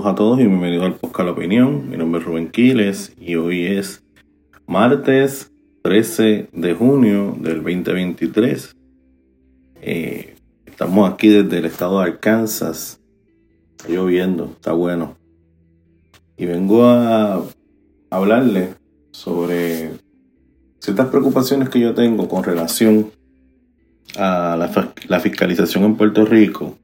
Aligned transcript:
Saludos 0.00 0.14
a 0.14 0.16
todos 0.16 0.40
y 0.40 0.46
bienvenidos 0.46 0.86
al 0.86 0.94
podcast 0.94 1.26
La 1.26 1.32
Opinión. 1.32 1.90
Mi 1.90 1.98
nombre 1.98 2.22
es 2.22 2.26
Rubén 2.26 2.50
Quiles 2.50 3.12
y 3.20 3.34
hoy 3.34 3.66
es 3.66 4.02
martes 4.66 5.52
13 5.82 6.48
de 6.54 6.74
junio 6.74 7.36
del 7.38 7.56
2023. 7.56 8.74
Eh, 9.82 10.36
estamos 10.64 11.12
aquí 11.12 11.28
desde 11.28 11.58
el 11.58 11.66
estado 11.66 12.00
de 12.00 12.06
Arkansas. 12.06 12.98
Está 13.72 13.92
lloviendo, 13.92 14.54
está 14.54 14.72
bueno. 14.72 15.18
Y 16.38 16.46
vengo 16.46 16.86
a 16.86 17.44
hablarle 18.08 18.70
sobre 19.10 19.90
ciertas 20.78 21.08
preocupaciones 21.08 21.68
que 21.68 21.78
yo 21.78 21.92
tengo 21.92 22.26
con 22.26 22.42
relación 22.42 23.10
a 24.16 24.56
la, 24.58 24.94
la 25.08 25.20
fiscalización 25.20 25.84
en 25.84 25.96
Puerto 25.96 26.24
Rico 26.24 26.78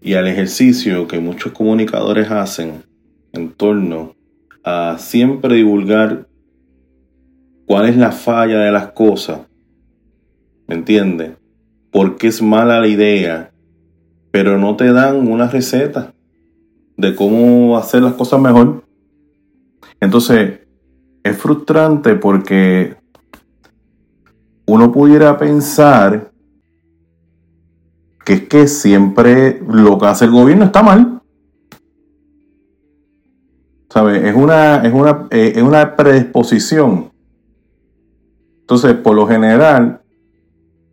y 0.00 0.14
al 0.14 0.28
ejercicio 0.28 1.08
que 1.08 1.18
muchos 1.18 1.52
comunicadores 1.52 2.30
hacen 2.30 2.84
en 3.32 3.50
torno 3.52 4.14
a 4.64 4.96
siempre 4.98 5.54
divulgar 5.54 6.28
cuál 7.66 7.88
es 7.88 7.96
la 7.96 8.12
falla 8.12 8.60
de 8.60 8.72
las 8.72 8.92
cosas. 8.92 9.40
¿Me 10.66 10.74
entiendes? 10.74 11.32
Porque 11.90 12.28
es 12.28 12.42
mala 12.42 12.80
la 12.80 12.86
idea, 12.86 13.50
pero 14.30 14.58
no 14.58 14.76
te 14.76 14.92
dan 14.92 15.28
una 15.28 15.48
receta 15.48 16.14
de 16.96 17.14
cómo 17.14 17.78
hacer 17.78 18.02
las 18.02 18.14
cosas 18.14 18.40
mejor. 18.40 18.84
Entonces, 20.00 20.60
es 21.22 21.36
frustrante 21.36 22.14
porque 22.14 22.96
uno 24.66 24.92
pudiera 24.92 25.38
pensar 25.38 26.30
que 28.28 28.34
es 28.34 28.42
que 28.42 28.68
siempre 28.68 29.58
lo 29.66 29.96
que 29.96 30.04
hace 30.04 30.26
el 30.26 30.32
gobierno 30.32 30.66
está 30.66 30.82
mal. 30.82 31.22
¿Sabes? 33.88 34.22
Es 34.22 34.36
una, 34.36 34.82
es 34.84 34.92
una, 34.92 35.28
eh, 35.30 35.54
es 35.56 35.62
una 35.62 35.96
predisposición. 35.96 37.10
Entonces, 38.60 38.92
por 38.96 39.16
lo 39.16 39.26
general, 39.26 40.02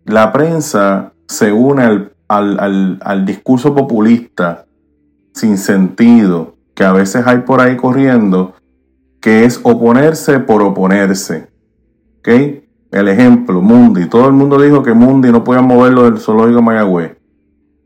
la 0.05 0.31
prensa 0.31 1.11
se 1.27 1.51
une 1.51 1.83
al, 1.83 2.13
al, 2.29 2.99
al 3.01 3.25
discurso 3.25 3.75
populista 3.75 4.65
sin 5.33 5.57
sentido 5.57 6.55
que 6.73 6.85
a 6.85 6.93
veces 6.93 7.27
hay 7.27 7.39
por 7.39 7.59
ahí 7.59 7.75
corriendo, 7.75 8.53
que 9.19 9.43
es 9.43 9.59
oponerse 9.61 10.39
por 10.39 10.61
oponerse. 10.61 11.49
¿Ok? 12.19 12.29
El 12.91 13.09
ejemplo, 13.09 13.61
Mundi. 13.61 14.05
Todo 14.05 14.25
el 14.27 14.33
mundo 14.33 14.57
dijo 14.61 14.83
que 14.83 14.93
Mundi 14.93 15.33
no 15.33 15.43
podía 15.43 15.61
moverlo 15.61 16.03
del 16.03 16.17
zoológico 16.17 16.61
Mayagüez 16.61 17.24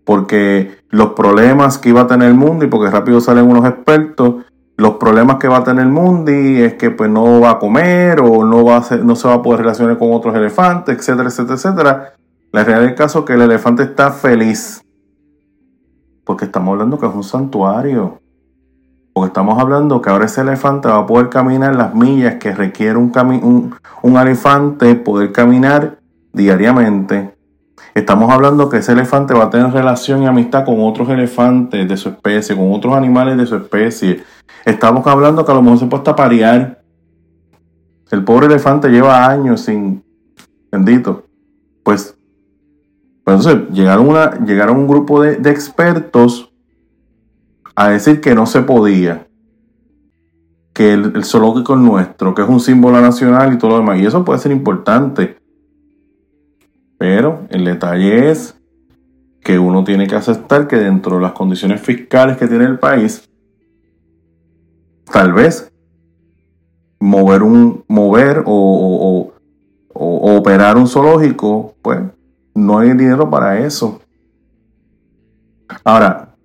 porque 0.10 0.80
los 0.90 1.10
problemas 1.10 1.78
que 1.78 1.90
iba 1.90 2.02
a 2.02 2.08
tener 2.08 2.30
el 2.30 2.34
Mundi, 2.34 2.66
porque 2.66 2.90
rápido 2.90 3.22
salen 3.22 3.46
unos 3.46 3.64
expertos, 3.70 4.38
los 4.76 4.96
problemas 4.96 5.36
que 5.36 5.48
va 5.48 5.58
a 5.58 5.64
tener 5.64 5.86
el 5.86 5.92
Mundi 5.92 6.64
es 6.64 6.74
que 6.74 6.90
pues 6.90 7.12
no 7.12 7.42
va 7.42 7.52
a 7.52 7.60
comer 7.60 8.20
o 8.20 8.44
no, 8.44 8.66
va 8.66 8.78
a 8.78 8.96
no 8.96 9.16
se 9.16 9.28
va 9.28 9.36
a 9.36 9.42
poder 9.44 9.60
relacionar 9.60 10.00
con 10.00 10.12
otros 10.12 10.36
elefantes, 10.36 10.98
etcétera, 10.98 11.30
etcétera, 11.30 11.54
etcétera. 11.54 12.14
La 12.52 12.64
realidad 12.64 12.88
del 12.88 12.96
caso 12.96 13.20
es 13.20 13.26
que 13.26 13.34
el 13.34 13.44
elefante 13.44 13.84
está 13.84 14.10
feliz. 14.10 14.84
Porque 16.24 16.46
estamos 16.46 16.72
hablando 16.72 16.98
que 16.98 17.06
es 17.06 17.14
un 17.14 17.24
santuario. 17.24 18.20
Porque 19.14 19.28
estamos 19.28 19.60
hablando 19.60 20.02
que 20.02 20.10
ahora 20.10 20.26
ese 20.26 20.42
elefante 20.42 20.88
va 20.88 20.98
a 20.98 21.06
poder 21.06 21.30
caminar 21.30 21.76
las 21.76 21.94
millas 21.94 22.38
que 22.40 22.52
requiere 22.52 22.98
un, 22.98 23.12
un, 23.44 23.76
un 24.02 24.18
elefante 24.18 24.96
poder 24.96 25.32
caminar 25.32 26.00
diariamente. 26.34 27.38
Estamos 27.96 28.32
hablando 28.32 28.70
que 28.70 28.78
ese 28.78 28.92
elefante 28.92 29.34
va 29.34 29.46
a 29.46 29.50
tener 29.50 29.72
relación 29.72 30.22
y 30.22 30.28
amistad 30.28 30.66
con 30.66 30.82
otros 30.82 31.10
elefantes 31.10 31.88
de 31.88 31.98
su 31.98 32.10
especie, 32.10 32.56
con 32.56 32.72
otros 32.72 32.96
animales 32.96 33.38
de 33.38 33.46
su 33.46 33.56
especie. 33.56 34.24
Estamos 34.66 35.06
hablando 35.08 35.44
que 35.44 35.52
a 35.52 35.56
lo 35.56 35.62
mejor 35.62 35.80
se 35.80 35.86
puede 35.88 36.02
hasta 36.02 36.16
parear. 36.16 36.82
El 38.12 38.24
pobre 38.24 38.48
elefante 38.48 38.90
lleva 38.90 39.28
años 39.28 39.62
sin. 39.62 40.04
Bendito. 40.72 41.26
Pues. 41.84 42.16
pues 43.24 43.38
entonces, 43.38 43.70
llegaron, 43.72 44.08
una, 44.08 44.40
llegaron 44.46 44.78
un 44.78 44.88
grupo 44.88 45.22
de, 45.22 45.50
expertos 45.50 46.52
a 47.76 47.90
decir 47.90 48.22
que 48.22 48.36
no 48.36 48.46
se 48.46 48.62
podía. 48.62 49.28
Que 50.74 50.94
el, 50.94 51.14
el 51.16 51.26
zoológico 51.26 51.74
es 51.74 51.80
nuestro, 51.80 52.36
que 52.36 52.44
es 52.44 52.50
un 52.50 52.60
símbolo 52.60 53.02
nacional 53.02 53.54
y 53.54 53.58
todo 53.58 53.72
lo 53.72 53.78
demás. 53.80 54.00
Y 54.00 54.06
eso 54.06 54.24
puede 54.24 54.40
ser 54.40 54.52
importante. 54.52 55.39
Pero 57.00 57.48
el 57.50 57.64
detalle 57.64 58.30
es 58.30 58.56
que 59.42 59.58
uno 59.58 59.86
tiene 59.86 60.06
que 60.06 60.16
aceptar 60.16 60.68
que 60.68 60.76
dentro 60.76 61.16
de 61.16 61.22
las 61.22 61.32
condiciones 61.32 61.82
fiscales 61.82 62.36
que 62.36 62.46
tiene 62.46 62.66
el 62.66 62.78
país, 62.78 63.28
tal 65.12 65.32
vez 65.32 65.72
mover 67.00 67.42
un 67.42 67.86
mover 67.88 68.44
o, 68.46 69.32
operar 69.94 70.78
un 70.78 70.88
zoológico, 70.88 71.74
pues 71.82 72.00
no 72.54 72.80
hay 72.80 72.90
dinero 72.90 73.30
para 73.30 73.60
eso. 73.60 74.02
Ahora, 75.86 76.36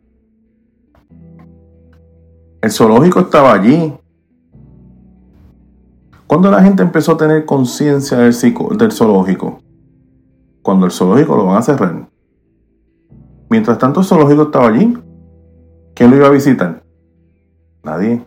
el 2.63 2.71
zoológico 2.71 3.21
estaba 3.21 3.53
allí. 3.53 3.93
Cuando 6.29 6.49
la 6.51 6.63
gente 6.63 6.83
empezó 6.83 7.13
a 7.13 7.17
tener 7.17 7.45
conciencia 7.45 8.19
del 8.19 8.93
zoológico, 8.93 9.64
cuando 10.65 10.87
el 10.87 10.93
zoológico 10.93 11.37
lo 11.37 11.45
van 11.45 11.59
a 11.59 11.63
cerrar. 11.63 12.09
Mientras 13.51 13.77
tanto 13.79 14.01
el 14.01 14.07
zoológico 14.07 14.45
estaba 14.45 14.69
allí, 14.69 14.97
¿quién 15.95 16.11
lo 16.11 16.17
iba 16.17 16.27
a 16.27 16.31
visitar? 16.31 16.83
Nadie. 17.85 18.23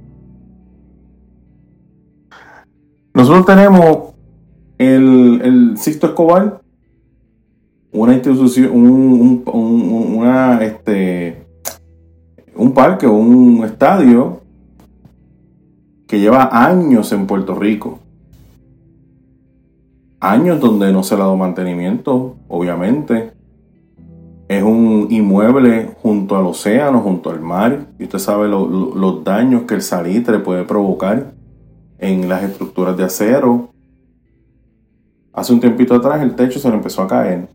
Nosotros 3.16 3.44
tenemos 3.48 4.14
el, 4.78 5.42
el 5.44 5.78
Sixto 5.80 6.08
Escobar, 6.08 6.62
una 7.92 8.14
institución, 8.14 8.70
un, 8.72 9.42
una, 9.48 10.64
este, 10.64 11.44
un 12.56 12.72
parque, 12.72 13.08
un 13.08 13.64
estadio 13.66 14.42
que 16.08 16.20
lleva 16.20 16.50
años 16.52 17.12
en 17.12 17.26
Puerto 17.26 17.56
Rico 17.56 18.00
años 20.20 20.60
donde 20.60 20.92
no 20.92 21.04
se 21.04 21.16
le 21.16 21.22
ha 21.22 21.26
dado 21.26 21.38
mantenimiento, 21.38 22.38
obviamente. 22.48 23.34
Es 24.48 24.64
un 24.64 25.08
inmueble 25.10 25.96
junto 26.02 26.38
al 26.38 26.46
océano, 26.46 27.02
junto 27.02 27.30
al 27.30 27.42
mar. 27.42 27.88
Y 28.00 28.04
usted 28.04 28.20
sabe 28.20 28.48
los 28.48 29.24
daños 29.24 29.64
que 29.64 29.76
el 29.76 29.82
salitre 29.82 30.40
puede 30.40 30.64
provocar 30.64 31.34
en 32.00 32.30
las 32.30 32.44
estructuras 32.44 32.96
de 32.96 33.04
acero. 33.04 33.70
Hace 35.34 35.54
un 35.54 35.60
tiempito 35.60 35.96
atrás 35.96 36.22
el 36.22 36.36
techo 36.36 36.60
se 36.60 36.70
le 36.70 36.76
empezó 36.76 37.04
a 37.04 37.08
caer. 37.08 37.50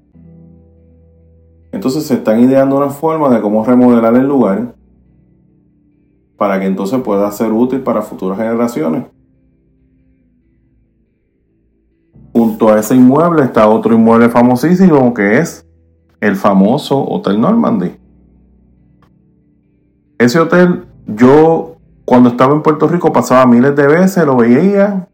Entonces 1.73 2.05
se 2.05 2.15
están 2.15 2.41
ideando 2.41 2.77
una 2.77 2.91
forma 2.91 3.31
de 3.31 3.41
cómo 3.41 3.65
remodelar 3.65 4.15
el 4.15 4.27
lugar 4.27 4.75
para 6.37 6.61
que 6.61 6.67
entonces 6.67 7.01
pueda 7.01 7.31
ser 7.33 7.53
útil 7.53 7.81
para 7.81 8.03
futuras 8.03 8.37
generaciones. 8.37 9.05
Junto 12.33 12.73
a 12.73 12.79
ese 12.79 12.95
inmueble 12.95 13.43
está 13.43 13.69
otro 13.69 13.95
inmueble 13.95 14.31
famosísimo 14.31 15.13
que 15.13 15.39
es 15.39 15.67
el 16.21 16.37
famoso 16.37 17.05
Hotel 17.05 17.41
Normandy. 17.41 17.97
Ese 20.19 20.39
hotel, 20.39 20.87
yo 21.07 21.77
cuando 22.05 22.31
estaba 22.31 22.55
en 22.55 22.63
Puerto 22.63 22.89
Rico 22.89 23.13
pasaba 23.13 23.45
miles 23.47 23.77
de 23.77 23.87
veces, 23.87 24.25
lo 24.25 24.37
veía. 24.37 25.09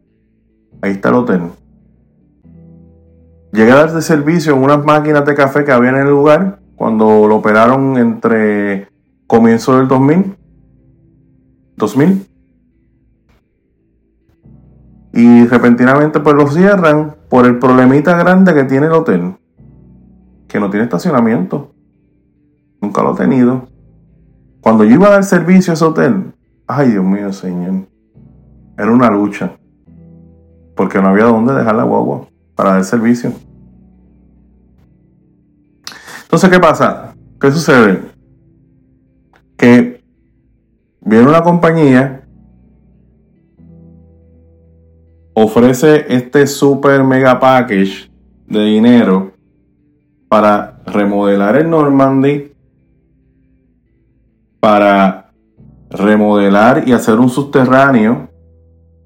Ahí 0.81 0.91
está 0.91 1.09
el 1.09 1.15
hotel. 1.15 1.41
Llegué 3.51 3.71
a 3.71 3.75
dar 3.75 3.91
de 3.91 4.01
servicio 4.01 4.53
en 4.53 4.63
unas 4.63 4.85
máquinas 4.85 5.25
de 5.25 5.35
café 5.35 5.65
que 5.65 5.71
había 5.71 5.89
en 5.89 5.97
el 5.97 6.09
lugar 6.09 6.59
cuando 6.75 7.27
lo 7.27 7.37
operaron 7.37 7.97
entre 7.97 8.87
comienzo 9.27 9.77
del 9.77 9.87
2000. 9.87 10.37
2000 11.75 12.28
y 15.13 15.45
repentinamente 15.45 16.19
pues 16.19 16.35
lo 16.35 16.47
cierran 16.47 17.15
por 17.29 17.45
el 17.45 17.59
problemita 17.59 18.17
grande 18.17 18.53
que 18.53 18.63
tiene 18.63 18.87
el 18.87 18.93
hotel, 18.93 19.35
que 20.47 20.59
no 20.59 20.69
tiene 20.69 20.83
estacionamiento. 20.83 21.73
Nunca 22.81 23.01
lo 23.01 23.11
ha 23.11 23.15
tenido. 23.15 23.67
Cuando 24.61 24.83
yo 24.83 24.95
iba 24.95 25.07
a 25.07 25.11
dar 25.11 25.23
servicio 25.23 25.71
a 25.71 25.75
ese 25.75 25.85
hotel, 25.85 26.33
ay 26.67 26.91
Dios 26.91 27.03
mío, 27.03 27.33
señor, 27.33 27.87
era 28.77 28.91
una 28.91 29.09
lucha. 29.09 29.53
Porque 30.75 31.01
no 31.01 31.09
había 31.09 31.25
dónde 31.25 31.53
dejar 31.53 31.75
la 31.75 31.83
guagua 31.83 32.27
para 32.55 32.73
dar 32.73 32.85
servicio. 32.85 33.33
Entonces, 36.23 36.49
¿qué 36.49 36.59
pasa? 36.59 37.15
¿Qué 37.41 37.51
sucede? 37.51 38.01
Que 39.57 40.01
viene 41.01 41.27
una 41.27 41.41
compañía 41.41 42.23
ofrece 45.41 46.05
este 46.13 46.45
super 46.47 47.03
mega 47.03 47.39
package 47.39 48.11
de 48.47 48.65
dinero 48.65 49.31
para 50.27 50.81
remodelar 50.85 51.55
el 51.55 51.69
Normandy, 51.69 52.51
para 54.59 55.31
remodelar 55.89 56.87
y 56.87 56.91
hacer 56.91 57.15
un 57.19 57.29
subterráneo 57.29 58.29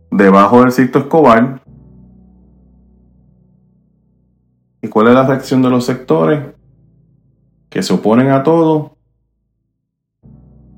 debajo 0.09 0.61
del 0.61 0.71
Cito 0.71 0.99
Escobar. 0.99 1.61
¿Y 4.81 4.87
cuál 4.87 5.09
es 5.09 5.13
la 5.13 5.27
reacción 5.27 5.61
de 5.61 5.69
los 5.69 5.85
sectores? 5.85 6.41
Que 7.69 7.83
se 7.83 7.93
oponen 7.93 8.31
a 8.31 8.43
todo. 8.43 8.97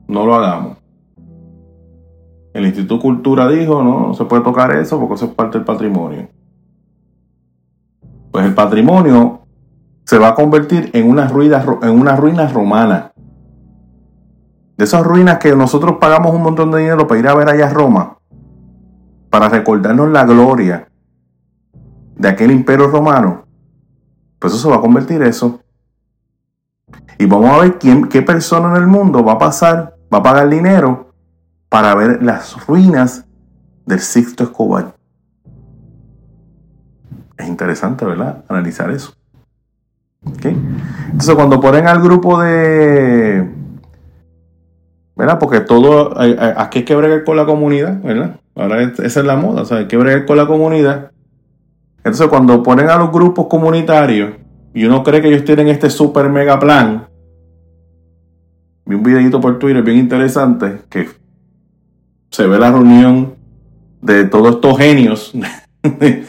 No 0.07 0.25
lo 0.25 0.35
hagamos. 0.35 0.74
El 2.55 2.65
Instituto 2.65 3.01
Cultura 3.01 3.49
dijo, 3.49 3.83
no, 3.83 4.07
no 4.07 4.13
se 4.13 4.23
puede 4.23 4.41
tocar 4.41 4.71
eso 4.77 4.97
porque 4.97 5.15
eso 5.15 5.25
es 5.25 5.31
parte 5.33 5.57
del 5.57 5.65
patrimonio. 5.65 6.29
Pues 8.31 8.45
el 8.45 8.53
patrimonio 8.53 9.41
se 10.05 10.17
va 10.17 10.29
a 10.29 10.35
convertir 10.35 10.89
en 10.93 11.09
una 11.09 11.27
ruina, 11.27 11.65
en 11.81 11.89
una 11.89 12.15
ruina 12.15 12.47
romana. 12.47 13.11
De 14.77 14.85
esas 14.85 15.05
ruinas 15.05 15.37
que 15.39 15.53
nosotros 15.53 15.97
pagamos 15.99 16.33
un 16.33 16.43
montón 16.43 16.71
de 16.71 16.79
dinero 16.79 17.05
para 17.05 17.19
ir 17.19 17.27
a 17.27 17.35
ver 17.35 17.49
allá 17.49 17.67
a 17.67 17.73
Roma, 17.73 18.19
para 19.29 19.49
recordarnos 19.49 20.09
la 20.11 20.23
gloria 20.23 20.87
de 22.15 22.29
aquel 22.29 22.51
imperio 22.51 22.87
romano, 22.87 23.43
pues 24.39 24.53
eso 24.53 24.63
se 24.63 24.69
va 24.69 24.77
a 24.77 24.81
convertir 24.81 25.21
eso. 25.23 25.59
Y 27.17 27.25
vamos 27.25 27.49
a 27.49 27.59
ver 27.59 27.77
quién, 27.79 28.07
qué 28.07 28.21
persona 28.21 28.69
en 28.69 28.81
el 28.81 28.87
mundo 28.87 29.25
va 29.25 29.33
a 29.33 29.39
pasar, 29.39 29.97
va 30.13 30.19
a 30.19 30.23
pagar 30.23 30.47
dinero 30.47 31.04
para 31.75 31.93
ver 31.93 32.23
las 32.23 32.65
ruinas 32.67 33.25
del 33.85 33.99
Sixto 33.99 34.45
Escobar. 34.45 34.95
Es 37.35 37.49
interesante, 37.49 38.05
¿verdad? 38.05 38.45
Analizar 38.47 38.89
eso. 38.91 39.13
Entonces, 40.25 41.35
cuando 41.35 41.59
ponen 41.59 41.85
al 41.85 42.01
grupo 42.01 42.41
de. 42.41 43.45
¿Verdad? 45.17 45.37
Porque 45.37 45.59
todo. 45.59 46.17
Aquí 46.17 46.79
hay 46.79 46.85
que 46.85 46.95
bregar 46.95 47.25
con 47.25 47.35
la 47.35 47.45
comunidad, 47.45 48.01
¿verdad? 48.01 48.39
Ahora 48.55 48.81
esa 48.81 49.19
es 49.19 49.25
la 49.25 49.35
moda, 49.35 49.63
o 49.63 49.65
sea, 49.65 49.79
hay 49.79 49.87
que 49.87 49.97
bregar 49.97 50.25
con 50.25 50.37
la 50.37 50.47
comunidad. 50.47 51.11
Entonces, 51.97 52.27
cuando 52.29 52.63
ponen 52.63 52.89
a 52.89 52.95
los 52.95 53.11
grupos 53.11 53.47
comunitarios 53.47 54.35
y 54.73 54.85
uno 54.85 55.03
cree 55.03 55.21
que 55.21 55.27
ellos 55.27 55.43
tienen 55.43 55.67
este 55.67 55.89
super 55.89 56.29
mega 56.29 56.57
plan, 56.57 57.09
vi 58.85 58.95
un 58.95 59.03
videito 59.03 59.41
por 59.41 59.59
Twitter 59.59 59.83
bien 59.83 59.97
interesante 59.97 60.83
que 60.89 61.24
se 62.35 62.45
ve 62.47 62.59
la 62.59 62.69
reunión 62.69 63.35
de 64.01 64.25
todos 64.25 64.55
estos 64.55 64.77
genios 64.77 65.31
de, 65.83 66.25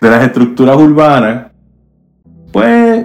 las 0.00 0.24
estructuras 0.24 0.76
urbanas 0.76 1.46
pues, 2.52 3.04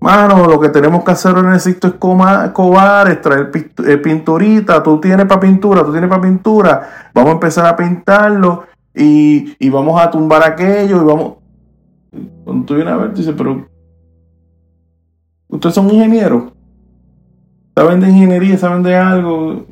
mano, 0.00 0.46
lo 0.46 0.60
que 0.60 0.68
tenemos 0.68 1.02
que 1.02 1.10
hacer 1.10 1.36
en 1.36 1.46
el 1.46 1.56
es 1.56 1.76
cobar, 1.98 3.10
es 3.10 3.20
traer 3.20 3.50
eh, 3.86 3.96
pinturita. 3.98 4.82
Tú 4.82 4.98
tienes 4.98 5.26
para 5.26 5.40
pintura, 5.40 5.84
tú 5.84 5.92
tienes 5.92 6.08
para 6.08 6.22
pintura. 6.22 7.10
Vamos 7.12 7.30
a 7.30 7.34
empezar 7.34 7.66
a 7.66 7.76
pintarlo 7.76 8.62
y, 8.94 9.68
vamos 9.68 10.00
a 10.00 10.10
tumbar 10.10 10.42
aquello 10.42 11.02
y 11.02 11.04
vamos. 11.04 11.34
Cuando 12.44 12.64
tú 12.64 12.76
vienes 12.76 12.94
a 12.94 12.96
ver, 12.96 13.12
dices, 13.12 13.34
pero. 13.36 13.66
Ustedes 15.48 15.74
son 15.74 15.90
ingenieros. 15.90 16.44
Saben 17.74 18.00
de 18.00 18.08
ingeniería, 18.08 18.56
saben 18.56 18.82
de 18.82 18.96
algo. 18.96 19.66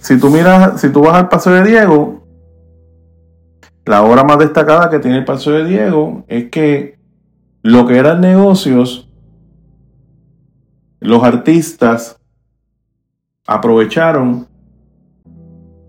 Si 0.00 0.18
tú 0.18 0.30
miras, 0.30 0.80
si 0.80 0.88
tú 0.90 1.02
vas 1.02 1.14
al 1.14 1.28
paso 1.28 1.50
de 1.50 1.62
Diego, 1.62 2.22
la 3.84 4.02
obra 4.02 4.24
más 4.24 4.38
destacada 4.38 4.88
que 4.88 4.98
tiene 4.98 5.18
el 5.18 5.24
Paseo 5.24 5.54
de 5.54 5.64
Diego 5.64 6.24
es 6.28 6.48
que 6.50 6.98
lo 7.62 7.86
que 7.86 7.98
eran 7.98 8.20
negocios, 8.20 9.10
los 11.00 11.22
artistas 11.22 12.18
aprovecharon 13.46 14.46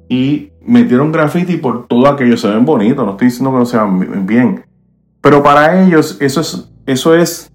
y 0.09 0.51
metieron 0.62 1.12
graffiti 1.12 1.57
por 1.57 1.88
todo 1.88 2.07
aquello. 2.07 2.36
Se 2.36 2.50
ven 2.50 2.66
bonitos, 2.66 3.06
no 3.06 3.12
estoy 3.12 3.27
diciendo 3.27 3.51
que 3.51 3.59
no 3.59 3.66
se 3.66 3.77
vean 3.77 4.25
bien. 4.25 4.66
Pero 5.21 5.42
para 5.42 5.81
ellos 5.83 6.18
eso 6.19 6.42
es, 6.42 6.69
eso 6.86 7.16
es, 7.16 7.51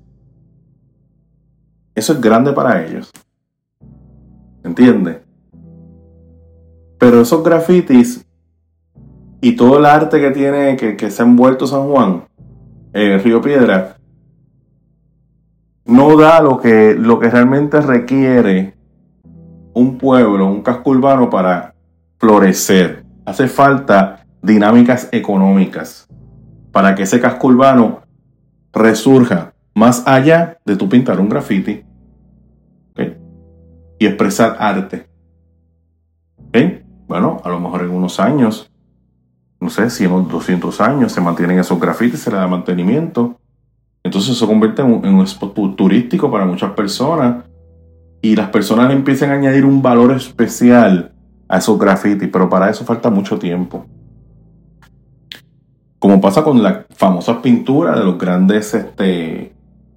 eso 1.95 2.13
es 2.15 2.21
grande 2.21 2.53
para 2.53 2.83
ellos. 2.83 3.11
¿Entiendes? 4.65 5.28
Pero 6.99 7.21
esos 7.21 7.43
grafitis 7.43 8.25
y 9.41 9.57
todo 9.57 9.79
el 9.79 9.87
arte 9.87 10.21
que 10.21 10.31
tiene, 10.31 10.77
que, 10.77 11.11
se 11.11 11.23
ha 11.23 11.27
envuelto 11.27 11.67
San 11.67 11.89
Juan, 11.89 12.25
eh, 12.93 13.21
Río 13.23 13.41
Piedra, 13.41 13.97
no 15.85 16.17
da 16.17 16.41
lo 16.41 16.59
que, 16.59 16.95
lo 16.95 17.19
que 17.19 17.31
realmente 17.31 17.81
requiere 17.81 18.75
un 19.75 19.97
pueblo, 19.97 20.47
un 20.47 20.63
casco 20.63 20.91
urbano 20.91 21.31
para 21.31 21.75
florecer. 22.19 23.05
Hace 23.25 23.47
falta 23.47 24.27
dinámicas 24.43 25.09
económicas 25.13 26.09
para 26.73 26.95
que 26.95 27.05
ese 27.05 27.21
casco 27.21 27.49
urbano 27.49 28.01
resurja 28.73 29.55
más 29.75 30.03
allá 30.07 30.59
de 30.65 30.77
tu 30.77 30.89
pintar 30.89 31.21
un 31.21 31.29
graffiti 31.29 31.85
y 34.01 34.07
expresar 34.07 34.57
arte. 34.59 35.08
Bueno, 37.09 37.41
a 37.43 37.49
lo 37.49 37.59
mejor 37.59 37.83
en 37.83 37.91
unos 37.91 38.21
años 38.21 38.71
no 39.61 39.71
sé, 39.71 39.91
si 39.91 40.05
en 40.05 40.29
200 40.29 40.81
años 40.81 41.13
se 41.13 41.21
mantienen 41.21 41.59
esos 41.59 41.81
grafitis, 41.81 42.21
se 42.21 42.31
le 42.31 42.37
da 42.37 42.47
mantenimiento. 42.47 43.37
Entonces 44.05 44.37
eso 44.37 44.47
convierte 44.47 44.83
en 44.83 45.15
un, 45.15 45.23
spot 45.23 45.77
turístico 45.77 46.31
para 46.31 46.47
muchas 46.47 46.73
personas 46.73 47.45
y 48.23 48.37
las 48.37 48.49
personas 48.51 48.89
le 48.89 48.95
empiezan 48.95 49.31
a 49.31 49.35
añadir 49.35 49.65
un 49.65 49.83
valor 49.83 50.13
especial 50.13 51.13
a 51.49 51.59
esos 51.59 51.79
grafitis, 51.79 52.29
pero 52.33 52.49
para 52.49 52.71
eso 52.71 52.85
falta 52.85 53.11
mucho 53.11 53.39
tiempo. 53.39 53.85
Como 55.99 56.21
pasa 56.21 56.45
con 56.45 56.63
la 56.63 56.87
famosa 56.91 57.43
pintura 57.43 57.99
de 57.99 58.05
los 58.05 58.17
grandes 58.17 58.73
este, 58.73 59.53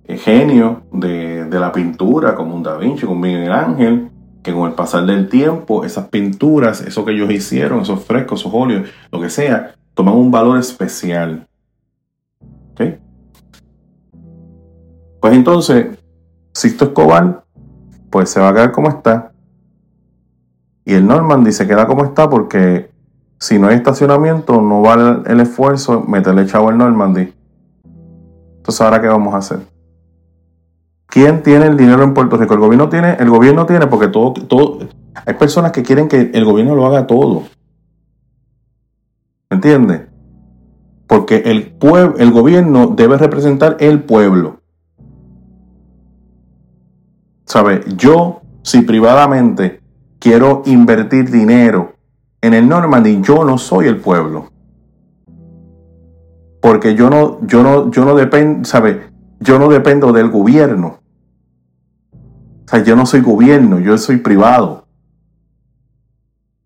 genios 0.07 0.77
de, 0.91 1.45
de 1.45 1.59
la 1.59 1.71
pintura, 1.71 2.33
como 2.33 2.55
un 2.55 2.63
Da 2.63 2.77
Vinci, 2.77 3.05
como 3.05 3.21
Miguel 3.21 3.51
Ángel, 3.51 4.09
que 4.43 4.53
con 4.53 4.69
el 4.69 4.73
pasar 4.73 5.05
del 5.05 5.29
tiempo, 5.29 5.85
esas 5.85 6.07
pinturas, 6.07 6.81
eso 6.81 7.05
que 7.05 7.11
ellos 7.11 7.31
hicieron, 7.31 7.81
esos 7.81 8.03
frescos, 8.03 8.41
esos 8.41 8.51
óleos, 8.53 8.89
lo 9.11 9.21
que 9.21 9.29
sea, 9.29 9.75
toman 9.93 10.15
un 10.15 10.31
valor 10.31 10.57
especial. 10.59 11.47
¿Ok? 12.71 12.81
Pues 15.19 15.33
entonces, 15.33 15.97
Sisto 16.53 16.85
Escobar, 16.85 17.43
pues 18.09 18.29
se 18.29 18.39
va 18.39 18.49
a 18.49 18.53
quedar 18.53 18.71
como 18.71 18.89
está. 18.89 19.31
Y 20.83 20.93
el 20.93 21.05
Normandy 21.05 21.51
se 21.51 21.67
queda 21.67 21.85
como 21.85 22.03
está 22.03 22.29
porque 22.29 22.89
si 23.39 23.57
no 23.57 23.67
hay 23.67 23.75
estacionamiento, 23.75 24.61
no 24.61 24.81
vale 24.81 25.21
el 25.27 25.39
esfuerzo 25.39 26.01
meterle 26.01 26.45
chavo 26.47 26.69
al 26.69 26.77
Normandy. 26.77 27.33
Entonces, 28.57 28.81
¿ahora 28.81 29.01
qué 29.01 29.07
vamos 29.07 29.33
a 29.33 29.37
hacer? 29.37 29.70
¿Quién 31.11 31.43
tiene 31.43 31.65
el 31.65 31.75
dinero 31.75 32.03
en 32.03 32.13
Puerto 32.13 32.37
Rico? 32.37 32.53
El 32.53 32.61
gobierno 32.61 32.87
tiene, 32.87 33.17
el 33.19 33.29
gobierno 33.29 33.65
tiene 33.65 33.85
porque 33.87 34.07
todo, 34.07 34.31
todo, 34.31 34.79
hay 35.25 35.33
personas 35.33 35.73
que 35.73 35.83
quieren 35.83 36.07
que 36.07 36.31
el 36.33 36.45
gobierno 36.45 36.73
lo 36.73 36.85
haga 36.85 37.05
todo. 37.05 37.43
¿Me 39.49 39.55
entiendes? 39.55 40.03
Porque 41.07 41.43
el, 41.47 41.73
pueblo, 41.73 42.15
el 42.17 42.31
gobierno 42.31 42.93
debe 42.95 43.17
representar 43.17 43.75
el 43.81 44.03
pueblo. 44.03 44.61
¿Sabe? 47.43 47.83
Yo, 47.97 48.43
si 48.63 48.81
privadamente 48.83 49.81
quiero 50.17 50.63
invertir 50.65 51.29
dinero 51.29 51.95
en 52.39 52.53
el 52.53 52.69
Normandy, 52.69 53.19
yo 53.21 53.43
no 53.43 53.57
soy 53.57 53.87
el 53.87 53.97
pueblo. 53.97 54.49
Porque 56.61 56.95
yo 56.95 57.09
no, 57.09 57.45
yo 57.45 57.63
no, 57.63 57.91
yo 57.91 58.05
no 58.05 58.15
dependo, 58.15 58.63
¿sabe? 58.63 59.10
Yo 59.41 59.57
no 59.57 59.67
dependo 59.69 60.13
del 60.13 60.29
gobierno. 60.29 60.99
O 62.13 62.69
sea, 62.69 62.83
yo 62.83 62.95
no 62.95 63.05
soy 63.05 63.21
gobierno, 63.21 63.79
yo 63.79 63.97
soy 63.97 64.17
privado. 64.17 64.85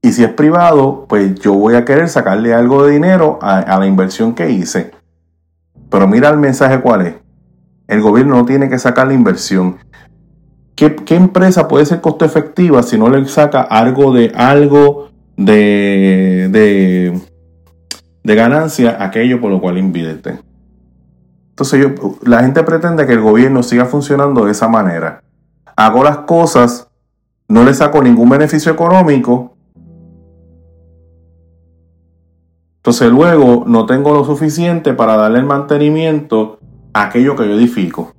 Y 0.02 0.12
si 0.12 0.24
es 0.24 0.30
privado, 0.30 1.06
pues 1.08 1.34
yo 1.40 1.54
voy 1.54 1.76
a 1.76 1.86
querer 1.86 2.10
sacarle 2.10 2.54
algo 2.54 2.86
de 2.86 2.92
dinero 2.92 3.40
a, 3.42 3.80
la 3.80 3.88
inversión 3.88 4.36
que 4.36 4.52
hice. 4.52 4.92
Pero 5.90 6.08
mira 6.08 6.30
el 6.30 6.38
mensaje 6.38 6.82
cuál 6.82 7.08
es. 7.08 7.16
El 7.88 8.02
gobierno 8.02 8.36
no 8.36 8.46
tiene 8.46 8.70
que 8.70 8.78
sacar 8.78 9.08
la 9.08 9.14
inversión. 9.14 9.78
¿Qué, 10.76 10.96
empresa 11.10 11.68
puede 11.68 11.86
ser 11.86 12.02
costo 12.02 12.26
efectiva 12.26 12.84
si 12.84 13.00
no 13.00 13.10
le 13.10 13.26
saca 13.26 13.62
algo 13.62 14.14
de 14.14 14.32
algo 14.36 15.10
de, 15.38 16.50
de, 16.52 17.20
de 18.24 18.36
ganancia 18.36 18.98
aquello 19.00 19.40
por 19.40 19.50
lo 19.50 19.62
cual 19.62 19.78
invierte? 19.78 20.45
Entonces 21.56 21.82
yo, 21.82 22.18
la 22.24 22.42
gente 22.42 22.64
pretende 22.64 23.08
que 23.08 23.14
el 23.14 23.22
gobierno 23.22 23.64
siga 23.64 23.86
funcionando 23.86 24.46
de 24.46 24.52
esa 24.52 24.68
manera 24.68 25.24
hago 25.76 26.04
las 26.04 26.20
cosas, 26.20 26.90
no 27.48 27.64
le 27.64 27.74
saco 27.74 28.02
ningún 28.02 28.30
beneficio 28.30 28.72
económico, 28.72 29.56
entonces 32.78 33.12
luego 33.12 33.64
no 33.68 33.86
tengo 33.86 34.14
lo 34.14 34.24
suficiente 34.24 34.94
para 34.94 35.18
darle 35.18 35.40
el 35.40 35.46
mantenimiento 35.46 36.60
a 36.94 37.04
aquello 37.04 37.36
que 37.36 37.48
yo 37.48 37.56
edifico. 37.56 38.14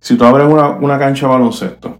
si 0.00 0.16
tú 0.16 0.24
abres 0.24 0.48
una, 0.48 0.70
una 0.70 0.98
cancha 0.98 1.26
de 1.26 1.32
baloncesto, 1.32 1.98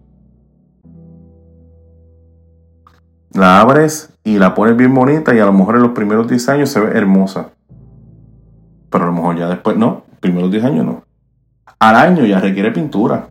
la 3.32 3.61
abres 3.61 4.12
y 4.25 4.38
la 4.38 4.54
pones 4.54 4.76
bien 4.76 4.94
bonita 4.94 5.34
y 5.34 5.38
a 5.38 5.46
lo 5.46 5.52
mejor 5.52 5.76
en 5.76 5.82
los 5.82 5.92
primeros 5.92 6.28
10 6.28 6.49
años 6.50 6.70
se 6.70 6.80
ve 6.80 6.96
hermosa. 6.96 7.52
Pero 8.92 9.04
a 9.04 9.06
lo 9.08 9.14
mejor 9.14 9.37
ya 9.38 9.49
después 9.49 9.76
no, 9.76 10.04
primeros 10.20 10.50
10 10.50 10.64
años 10.64 10.84
no. 10.84 11.02
Al 11.78 11.96
año 11.96 12.26
ya 12.26 12.38
requiere 12.38 12.70
pintura. 12.70 13.28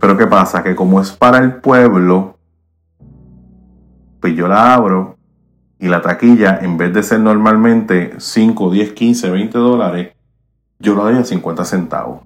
Pero 0.00 0.18
¿qué 0.18 0.26
pasa? 0.26 0.62
Que 0.62 0.74
como 0.74 1.00
es 1.00 1.12
para 1.12 1.38
el 1.38 1.54
pueblo, 1.54 2.36
pues 4.20 4.34
yo 4.34 4.48
la 4.48 4.74
abro 4.74 5.16
y 5.78 5.88
la 5.88 6.02
taquilla, 6.02 6.58
en 6.60 6.76
vez 6.76 6.92
de 6.92 7.02
ser 7.02 7.20
normalmente 7.20 8.14
5, 8.18 8.70
10, 8.70 8.92
15, 8.92 9.30
20 9.30 9.58
dólares, 9.58 10.14
yo 10.78 10.94
la 10.94 11.04
doy 11.04 11.16
a 11.16 11.24
50 11.24 11.64
centavos. 11.64 12.20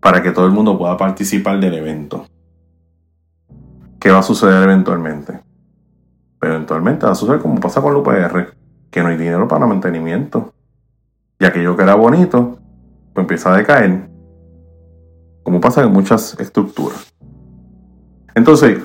Para 0.00 0.22
que 0.22 0.32
todo 0.32 0.46
el 0.46 0.52
mundo 0.52 0.78
pueda 0.78 0.96
participar 0.96 1.60
del 1.60 1.74
evento. 1.74 2.26
¿Qué 4.00 4.10
va 4.10 4.20
a 4.20 4.22
suceder 4.22 4.62
eventualmente? 4.64 5.38
Pero 6.40 6.54
eventualmente 6.54 7.06
va 7.06 7.12
a 7.12 7.14
suceder 7.14 7.40
como 7.40 7.60
pasa 7.60 7.80
con 7.80 7.92
el 7.92 7.98
UPR, 7.98 8.54
que 8.90 9.02
no 9.02 9.08
hay 9.10 9.16
dinero 9.16 9.46
para 9.46 9.66
mantenimiento. 9.66 10.52
Y 11.42 11.44
aquello 11.44 11.76
que 11.76 11.82
era 11.82 11.96
bonito, 11.96 12.56
pues 13.12 13.24
empieza 13.24 13.52
a 13.52 13.56
decaer 13.56 14.08
como 15.42 15.60
pasa 15.60 15.82
en 15.82 15.92
muchas 15.92 16.38
estructuras. 16.38 17.12
Entonces, 18.36 18.78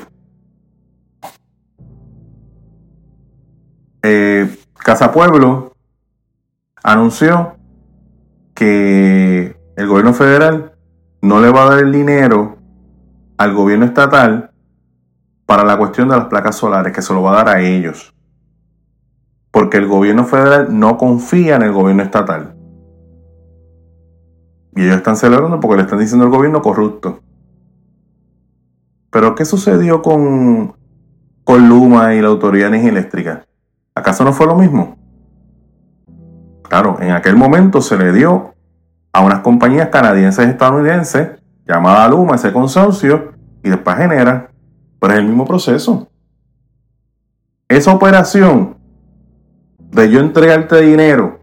eh, 4.01 4.57
Casa 4.73 5.11
Pueblo 5.11 5.73
anunció 6.81 7.57
que 8.55 9.55
el 9.75 9.87
gobierno 9.87 10.15
federal 10.15 10.73
no 11.21 11.39
le 11.39 11.51
va 11.51 11.61
a 11.61 11.69
dar 11.69 11.79
el 11.83 11.91
dinero 11.91 12.57
al 13.37 13.53
gobierno 13.53 13.85
estatal 13.85 14.49
para 15.45 15.63
la 15.63 15.77
cuestión 15.77 16.09
de 16.09 16.17
las 16.17 16.25
placas 16.25 16.55
solares, 16.55 16.91
que 16.91 17.03
se 17.03 17.13
lo 17.13 17.21
va 17.21 17.33
a 17.33 17.43
dar 17.43 17.55
a 17.57 17.61
ellos. 17.61 18.16
Porque 19.51 19.77
el 19.77 19.87
gobierno 19.87 20.25
federal 20.25 20.67
no 20.77 20.97
confía 20.97 21.55
en 21.55 21.63
el 21.63 21.71
gobierno 21.71 22.03
estatal. 22.03 22.55
Y 24.75 24.83
ellos 24.83 24.97
están 24.97 25.17
celebrando 25.17 25.59
porque 25.59 25.77
le 25.77 25.83
están 25.83 25.99
diciendo 25.99 26.25
al 26.25 26.31
gobierno 26.31 26.61
corrupto. 26.61 27.21
Pero 29.09 29.33
¿qué 29.33 29.45
sucedió 29.45 30.01
con, 30.01 30.75
con 31.43 31.67
Luma 31.67 32.13
y 32.13 32.21
la 32.21 32.27
Autoridad 32.27 32.65
de 32.65 32.77
Energía 32.77 32.91
Eléctrica? 32.91 33.45
¿Acaso 33.95 34.23
no 34.23 34.33
fue 34.33 34.45
lo 34.45 34.55
mismo? 34.55 34.97
Claro, 36.63 36.97
en 36.99 37.11
aquel 37.11 37.35
momento 37.35 37.81
se 37.81 37.97
le 37.97 38.11
dio 38.11 38.53
a 39.11 39.21
unas 39.21 39.39
compañías 39.39 39.89
canadienses 39.89 40.47
estadounidenses 40.47 41.39
llamada 41.65 42.07
Luma, 42.07 42.35
ese 42.35 42.53
consorcio, 42.53 43.33
y 43.63 43.69
después 43.69 43.97
genera, 43.97 44.51
pero 44.99 45.13
es 45.13 45.19
el 45.19 45.25
mismo 45.25 45.45
proceso. 45.45 46.07
Esa 47.67 47.93
operación 47.93 48.76
de 49.97 50.11
yo 50.11 50.19
entregarte 50.19 50.79
dinero 50.81 51.39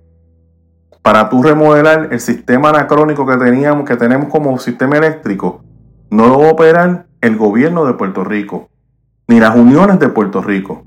para 1.03 1.29
tú 1.29 1.43
remodelar 1.43 2.09
el 2.13 2.21
sistema 2.21 2.71
anacrónico 2.71 3.27
que 3.27 3.37
teníamos, 3.37 3.85
que 3.85 3.97
tenemos 3.97 4.29
como 4.29 4.57
sistema 4.59 4.97
eléctrico, 4.97 5.63
no 6.09 6.29
lo 6.29 6.39
va 6.39 6.49
a 6.49 6.53
operar 6.53 7.07
el 7.21 7.37
gobierno 7.37 7.85
de 7.85 7.95
Puerto 7.95 8.23
Rico, 8.23 8.71
ni 9.27 9.41
las 9.41 9.57
uniones 9.57 9.99
de 9.99 10.09
Puerto 10.09 10.41
Rico. 10.41 10.85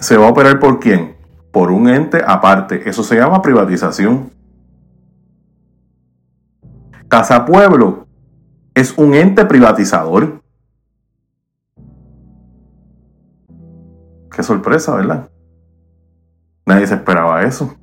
¿Se 0.00 0.16
va 0.16 0.26
a 0.26 0.30
operar 0.30 0.58
por 0.60 0.80
quién? 0.80 1.14
Por 1.52 1.70
un 1.70 1.88
ente 1.88 2.22
aparte. 2.26 2.88
Eso 2.88 3.04
se 3.04 3.16
llama 3.16 3.42
privatización. 3.42 4.30
Casa 7.06 7.44
Pueblo 7.44 8.06
es 8.74 8.96
un 8.96 9.14
ente 9.14 9.44
privatizador. 9.44 10.40
Qué 14.34 14.42
sorpresa, 14.42 14.96
¿verdad? 14.96 15.28
Nadie 16.66 16.86
se 16.86 16.94
esperaba 16.94 17.42
eso. 17.42 17.76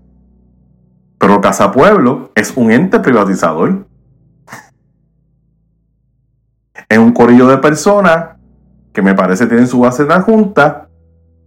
Pero 1.17 1.39
Casa 1.39 1.71
Pueblo 1.71 2.31
es 2.35 2.55
un 2.55 2.71
ente 2.71 2.99
privatizador. 2.99 3.85
Es 6.89 6.97
un 6.97 7.13
corillo 7.13 7.47
de 7.47 7.57
personas 7.57 8.37
que 8.91 9.01
me 9.01 9.13
parece 9.13 9.47
tienen 9.47 9.67
su 9.67 9.79
base 9.79 10.01
en 10.01 10.09
la 10.09 10.21
Junta 10.21 10.89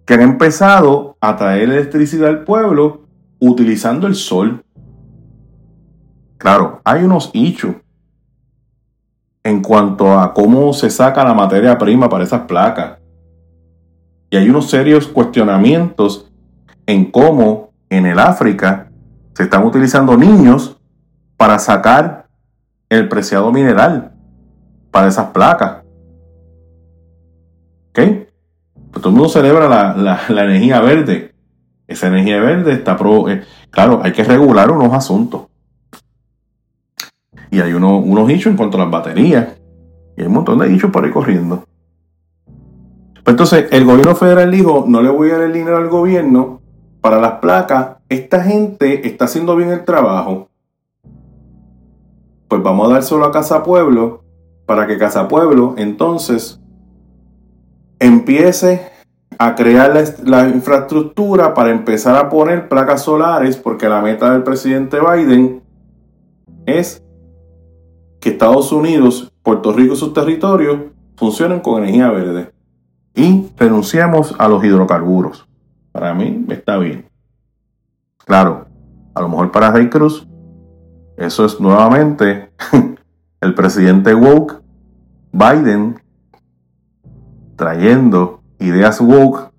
que 0.07 0.15
han 0.15 0.23
empezado 0.23 1.17
a 1.21 1.37
traer 1.37 1.71
electricidad 1.71 2.29
al 2.29 2.45
pueblo 2.45 3.03
utilizando 3.41 4.07
el 4.07 4.15
sol. 4.15 4.65
Claro, 6.39 6.81
hay 6.85 7.03
unos 7.03 7.31
hechos 7.35 7.75
en 9.43 9.63
cuanto 9.63 10.19
a 10.19 10.33
cómo 10.33 10.73
se 10.73 10.89
saca 10.91 11.25
la 11.25 11.35
materia 11.35 11.77
prima 11.77 12.09
para 12.09 12.25
esas 12.25 12.43
placas. 12.43 12.99
Y 14.31 14.37
hay 14.37 14.49
unos 14.49 14.71
serios 14.71 15.07
cuestionamientos 15.07 16.33
en 16.87 17.11
cómo 17.11 17.73
en 17.91 18.07
el 18.07 18.19
África 18.19 18.91
se 19.35 19.45
están 19.45 19.65
utilizando 19.65 20.17
niños 20.17 20.81
para 21.37 21.59
sacar 21.59 22.27
el 22.89 23.09
preciado 23.09 23.51
mineral 23.51 24.13
para 24.91 25.09
esas 25.09 25.27
placas. 25.31 25.83
¿Ok? 27.91 27.99
Pues 27.99 29.03
todo 29.03 29.09
el 29.09 29.15
mundo 29.15 29.29
celebra 29.29 29.69
la, 29.69 30.21
energía 30.29 30.81
verde. 30.81 31.35
Esa 31.87 32.07
energía 32.07 32.41
verde 32.41 32.73
está 32.73 32.97
pro. 32.97 33.29
Eh, 33.29 33.43
claro, 33.71 34.01
hay 34.03 34.13
que 34.13 34.25
regular 34.25 34.71
unos 34.71 34.93
asuntos. 34.93 35.43
Y 37.51 37.61
hay 37.61 37.73
unos 37.73 38.31
hechos 38.31 38.47
en 38.47 38.57
cuanto 38.57 38.77
a 38.77 38.81
las 38.81 38.91
baterías. 38.91 39.49
Y 40.17 40.23
hay 40.23 40.27
un 40.27 40.35
montón 40.35 40.59
de 40.61 40.73
hechos 40.73 40.91
por 40.91 41.05
ahí 41.05 41.11
corriendo. 41.11 41.65
Pues 42.47 43.33
entonces, 43.33 43.67
el 43.71 43.85
gobierno 43.85 44.15
federal 44.15 44.51
dijo: 44.51 44.85
no 44.87 45.03
le 45.03 45.09
voy 45.09 45.31
a 45.31 45.35
dar 45.35 45.43
el 45.43 45.53
dinero 45.53 45.77
al 45.77 45.89
gobierno 45.89 46.64
para 47.05 47.21
las 47.21 47.33
placas 47.33 47.99
esta 48.09 48.43
gente 48.43 49.07
está 49.07 49.27
haciendo 49.27 49.55
bien 49.57 49.69
el 49.69 49.85
trabajo, 49.85 50.49
pues 52.49 52.63
vamos 52.63 52.89
a 52.89 52.95
dar 52.95 53.03
solo 53.03 53.27
a 53.27 53.31
Casa 53.31 53.63
Pueblo 53.63 54.25
para 54.65 54.87
que 54.87 54.97
Casa 54.97 55.29
Pueblo 55.29 55.75
entonces 55.77 56.63
empiece 57.99 58.91
a 59.37 59.55
crear 59.55 59.93
la, 60.25 60.49
infraestructura 60.49 61.53
para 61.53 61.73
empezar 61.73 62.17
a 62.17 62.31
poner 62.31 62.71
placas 62.71 63.03
solares, 63.03 63.59
porque 63.59 63.87
la 63.87 64.01
meta 64.01 64.31
del 64.31 64.43
presidente 64.43 64.99
Biden 64.99 65.63
es 66.65 67.03
que 68.19 68.31
Estados 68.31 68.73
Unidos, 68.73 69.31
Puerto 69.43 69.75
Rico 69.75 69.93
y 69.93 69.99
sus 69.99 70.15
territorios 70.15 70.79
funcionen 71.17 71.61
con 71.61 71.83
energía 71.83 72.11
verde 72.11 72.51
y 73.15 73.51
renunciamos 73.59 74.35
a 74.39 74.49
los 74.49 74.65
hidrocarburos. 74.65 75.47
Para 75.95 76.13
mí 76.13 76.45
está 76.49 76.77
bien. 76.77 77.09
Claro, 78.27 78.67
a 79.15 79.21
lo 79.21 79.29
mejor 79.29 79.53
para 79.53 79.71
Rey 79.71 79.89
Cruz, 79.89 80.27
eso 81.17 81.45
es 81.45 81.61
nuevamente 81.61 82.51
el 83.41 83.55
presidente 83.55 84.13
woke, 84.13 84.61
Biden, 85.31 86.03
trayendo 87.55 88.43
ideas 88.59 89.01
woke. 89.01 89.53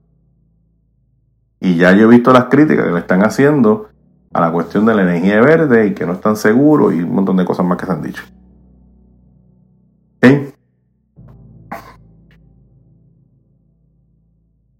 Y 1.62 1.78
ya 1.78 1.94
yo 1.94 2.04
he 2.04 2.10
visto 2.10 2.34
las 2.34 2.46
críticas 2.46 2.84
que 2.86 2.92
le 2.92 3.00
están 3.00 3.24
haciendo 3.24 3.88
a 4.34 4.42
la 4.42 4.52
cuestión 4.52 4.86
de 4.86 4.94
la 4.94 5.04
energía 5.04 5.40
verde 5.40 5.88
y 5.88 5.94
que 5.94 6.06
no 6.06 6.12
están 6.12 6.36
seguros 6.36 6.94
y 6.94 7.02
un 7.02 7.16
montón 7.16 7.38
de 7.38 7.46
cosas 7.46 7.66
más 7.66 7.78
que 7.78 7.86
se 7.86 7.92
han 7.94 8.02
dicho. 8.02 8.24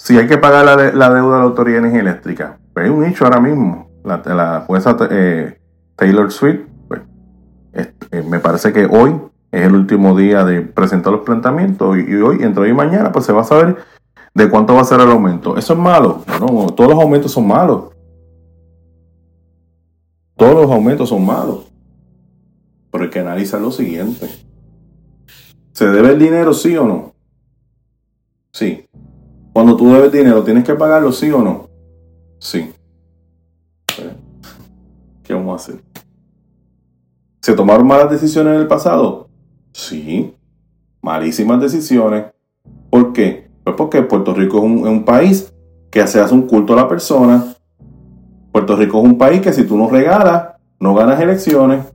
Si 0.06 0.16
hay 0.16 0.28
que 0.28 0.38
pagar 0.38 0.64
la, 0.64 0.76
la 0.76 1.10
deuda 1.12 1.34
de 1.34 1.40
la 1.40 1.46
Autoridad 1.46 1.82
de 1.82 1.88
Energía 1.88 2.02
Eléctrica, 2.02 2.60
hay 2.76 2.90
un 2.90 3.06
hecho 3.06 3.26
ahora 3.26 3.40
mismo. 3.40 3.90
La, 4.04 4.22
la 4.24 4.64
jueza 4.68 4.96
eh, 5.10 5.60
Taylor 5.96 6.32
Swift, 6.32 6.60
pues, 6.88 7.02
eh, 7.74 8.22
me 8.22 8.40
parece 8.40 8.72
que 8.72 8.86
hoy 8.86 9.20
es 9.52 9.66
el 9.66 9.74
último 9.74 10.16
día 10.16 10.46
de 10.46 10.62
presentar 10.62 11.12
los 11.12 11.24
planteamientos 11.24 11.98
y, 11.98 12.14
hoy, 12.18 12.44
entre 12.44 12.62
hoy 12.62 12.70
y 12.70 12.74
mañana, 12.74 13.12
pues 13.12 13.26
se 13.26 13.34
va 13.34 13.42
a 13.42 13.46
saber 13.46 13.78
de 14.36 14.48
cuánto 14.48 14.76
va 14.76 14.82
a 14.82 14.86
ser 14.86 15.00
el 15.00 15.10
aumento. 15.10 15.58
¿Eso 15.58 15.74
es 15.74 15.80
malo? 15.80 16.24
No, 16.40 16.68
todos 16.68 16.92
los 16.92 17.02
aumentos 17.02 17.32
son 17.32 17.48
malos. 17.48 17.86
Todos 20.36 20.54
los 20.54 20.72
aumentos 20.72 21.10
son 21.10 21.26
malos. 21.26 21.66
Pero 22.92 23.06
hay 23.06 23.10
que 23.10 23.22
analizar 23.22 23.60
lo 23.60 23.72
siguiente. 23.72 24.30
¿Se 25.72 25.88
debe 25.88 26.10
el 26.10 26.20
dinero 26.20 26.54
sí 26.54 26.78
o 26.78 26.86
no? 26.86 27.16
Sí. 28.52 28.85
Cuando 29.56 29.78
tú 29.78 29.88
debes 29.88 30.12
dinero, 30.12 30.44
¿tienes 30.44 30.66
que 30.66 30.76
pagarlo 30.76 31.14
sí 31.14 31.32
o 31.32 31.42
no? 31.42 31.70
Sí. 32.40 32.74
¿Qué 35.24 35.34
vamos 35.34 35.54
a 35.54 35.56
hacer? 35.56 35.82
¿Se 37.40 37.54
tomaron 37.54 37.88
malas 37.88 38.12
decisiones 38.12 38.54
en 38.54 38.60
el 38.60 38.68
pasado? 38.68 39.30
Sí. 39.72 40.36
Malísimas 41.02 41.62
decisiones. 41.62 42.26
¿Por 42.90 43.14
qué? 43.14 43.50
Pues 43.64 43.78
porque 43.78 44.02
Puerto 44.02 44.34
Rico 44.34 44.58
es 44.58 44.64
un, 44.66 45.06
país 45.06 45.54
que 45.90 46.06
se 46.06 46.20
hace 46.20 46.34
un 46.34 46.48
culto 46.48 46.74
a 46.74 46.76
la 46.76 46.90
persona. 46.90 47.56
Puerto 48.52 48.76
Rico 48.76 48.98
es 48.98 49.06
un 49.06 49.18
país 49.18 49.40
que 49.40 49.54
si 49.54 49.64
tú 49.64 49.78
no 49.78 49.90
regalas, 49.90 50.56
no 50.82 50.94
ganas 50.94 51.22
elecciones. 51.22 51.86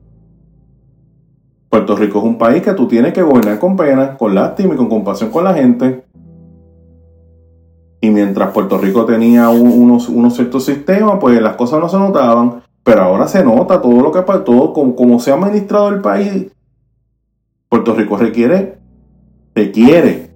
Puerto 1.69 1.95
Rico 1.95 2.17
es 2.17 2.25
un 2.25 2.39
país 2.39 2.63
que 2.63 2.73
tú 2.73 2.87
tienes 2.87 3.13
que 3.13 3.21
gobernar 3.21 3.59
con 3.59 3.77
pena, 3.77 4.17
con 4.17 4.33
lástima 4.33 4.73
y 4.73 4.77
con 4.77 4.89
compasión 4.89 5.29
con 5.29 5.43
la 5.43 5.53
gente. 5.53 6.05
Y 8.01 8.09
mientras 8.09 8.51
Puerto 8.51 8.79
Rico 8.79 9.05
tenía 9.05 9.49
unos, 9.49 10.35
ciertos 10.35 10.65
sistemas, 10.65 11.19
pues 11.21 11.39
las 11.39 11.55
cosas 11.55 11.79
no 11.79 11.87
se 11.87 11.99
notaban. 11.99 12.63
Pero 12.83 13.03
ahora 13.03 13.27
se 13.27 13.43
nota 13.43 13.79
todo 13.79 14.01
lo 14.01 14.11
que 14.11 14.21
todo 14.21 14.73
como, 14.73 14.95
como 14.95 15.19
se 15.19 15.31
ha 15.31 15.35
administrado 15.35 15.89
el 15.89 16.01
país. 16.01 16.47
Puerto 17.69 17.93
Rico 17.93 18.17
requiere, 18.17 18.79
requiere, 19.53 20.31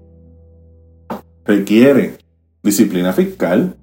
requiere 1.44 2.18
disciplina 2.62 3.14
fiscal. 3.14 3.76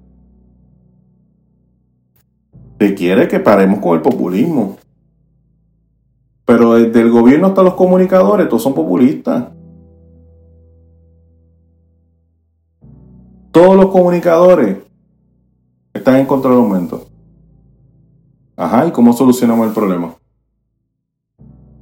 Requiere 2.79 3.27
que 3.27 3.39
paremos 3.39 3.79
con 3.79 3.95
el 3.95 4.01
populismo. 4.01 4.77
Pero 6.45 6.73
desde 6.73 7.01
el 7.01 7.09
gobierno 7.09 7.47
hasta 7.47 7.63
los 7.63 7.73
comunicadores, 7.75 8.47
todos 8.49 8.63
son 8.63 8.73
populistas. 8.73 9.45
Todos 13.53 13.75
los 13.75 13.91
comunicadores 13.91 14.77
están 15.93 16.15
en 16.15 16.25
contra 16.25 16.49
del 16.49 16.59
aumento. 16.59 17.07
Ajá, 18.57 18.87
¿y 18.87 18.91
cómo 18.91 19.13
solucionamos 19.13 19.67
el 19.67 19.73
problema? 19.73 20.15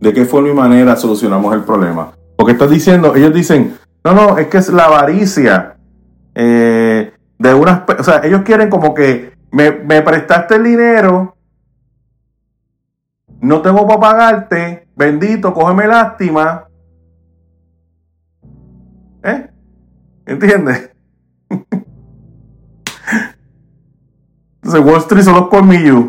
¿De 0.01 0.11
qué 0.11 0.25
forma 0.25 0.49
y 0.49 0.53
manera 0.53 0.97
solucionamos 0.97 1.55
el 1.55 1.63
problema? 1.63 2.11
Porque 2.35 2.51
estás 2.51 2.69
diciendo, 2.69 3.15
ellos 3.15 3.33
dicen, 3.33 3.77
no, 4.03 4.13
no, 4.13 4.37
es 4.37 4.47
que 4.47 4.57
es 4.57 4.67
la 4.67 4.83
avaricia 4.83 5.77
eh, 6.35 7.13
de 7.39 7.53
unas... 7.53 7.83
O 7.97 8.03
sea, 8.03 8.19
ellos 8.25 8.41
quieren 8.41 8.69
como 8.69 8.93
que 8.93 9.31
me, 9.51 9.71
me 9.71 10.01
prestaste 10.01 10.55
el 10.55 10.65
dinero, 10.65 11.37
no 13.39 13.61
tengo 13.61 13.87
para 13.87 13.99
pagarte, 14.01 14.89
bendito, 14.93 15.53
cógeme 15.53 15.87
lástima. 15.87 16.67
¿Eh? 19.23 19.49
¿Entiendes? 20.25 20.90
Entonces 24.63 24.85
Wall 24.85 24.99
Street 24.99 25.23
son 25.23 25.35
los 25.35 25.47
colmillos. 25.47 26.05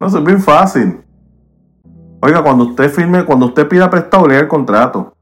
No, 0.00 0.06
es 0.06 0.24
bien 0.24 0.40
fácil. 0.40 1.00
Oiga, 2.20 2.42
cuando 2.42 2.64
usted 2.64 2.90
firme, 2.90 3.24
cuando 3.24 3.46
usted 3.46 3.68
pida 3.68 3.90
prestado, 3.90 4.26
lea 4.26 4.40
el 4.40 4.48
contrato. 4.48 5.14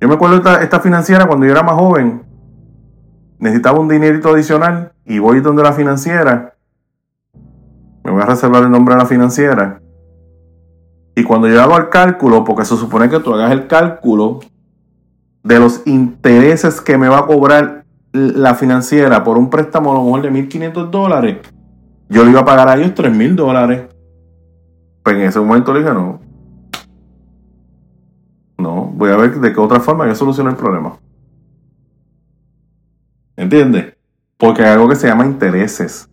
Yo 0.00 0.08
me 0.08 0.14
acuerdo 0.14 0.36
esta, 0.36 0.62
esta, 0.62 0.80
financiera 0.80 1.26
cuando 1.26 1.46
yo 1.46 1.52
era 1.52 1.62
más 1.62 1.74
joven. 1.74 2.22
Necesitaba 3.38 3.80
un 3.80 3.88
dinerito 3.88 4.30
adicional 4.30 4.92
y 5.04 5.18
voy 5.18 5.40
donde 5.40 5.62
la 5.62 5.72
financiera. 5.72 6.54
Me 8.04 8.10
voy 8.10 8.22
a 8.22 8.26
reservar 8.26 8.62
el 8.62 8.70
nombre 8.70 8.94
de 8.94 9.00
la 9.00 9.06
financiera. 9.06 9.80
Y 11.16 11.24
cuando 11.24 11.48
yo 11.48 11.62
hago 11.62 11.76
el 11.76 11.88
cálculo, 11.88 12.44
porque 12.44 12.64
se 12.64 12.76
supone 12.76 13.08
que 13.08 13.20
tú 13.20 13.34
hagas 13.34 13.52
el 13.52 13.66
cálculo 13.66 14.40
de 15.42 15.58
los 15.58 15.86
intereses 15.86 16.80
que 16.80 16.98
me 16.98 17.08
va 17.08 17.20
a 17.20 17.26
cobrar 17.26 17.83
la 18.14 18.54
financiera 18.54 19.24
por 19.24 19.36
un 19.36 19.50
préstamo 19.50 19.90
a 19.90 19.94
lo 19.94 20.04
mejor 20.04 20.22
de 20.22 20.30
1.500 20.30 20.88
dólares, 20.88 21.38
yo 22.08 22.24
le 22.24 22.30
iba 22.30 22.40
a 22.40 22.44
pagar 22.44 22.68
a 22.68 22.76
ellos 22.76 22.94
3.000 22.94 23.34
dólares. 23.34 23.88
Pues 25.02 25.16
en 25.16 25.22
ese 25.22 25.40
momento 25.40 25.72
le 25.72 25.80
dije, 25.80 25.92
no. 25.92 26.20
No, 28.56 28.92
voy 28.94 29.10
a 29.10 29.16
ver 29.16 29.40
de 29.40 29.52
qué 29.52 29.60
otra 29.60 29.80
forma 29.80 30.06
yo 30.06 30.14
soluciono 30.14 30.48
el 30.48 30.56
problema. 30.56 30.96
¿Entiendes? 33.36 33.94
Porque 34.38 34.62
hay 34.62 34.74
algo 34.74 34.88
que 34.88 34.94
se 34.94 35.08
llama 35.08 35.26
intereses. 35.26 36.08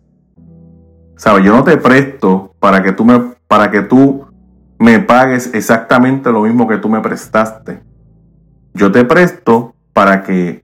¿Sabes? 1.16 1.44
Yo 1.44 1.54
no 1.54 1.62
te 1.62 1.76
presto 1.76 2.52
para 2.58 2.82
que 2.82 2.90
tú 2.90 3.04
me, 3.04 3.34
para 3.46 3.70
que 3.70 3.82
tú 3.82 4.26
me 4.80 4.98
pagues 4.98 5.54
exactamente 5.54 6.32
lo 6.32 6.42
mismo 6.42 6.66
que 6.66 6.78
tú 6.78 6.88
me 6.88 7.00
prestaste. 7.00 7.80
Yo 8.74 8.90
te 8.90 9.04
presto 9.04 9.76
para 9.92 10.24
que 10.24 10.61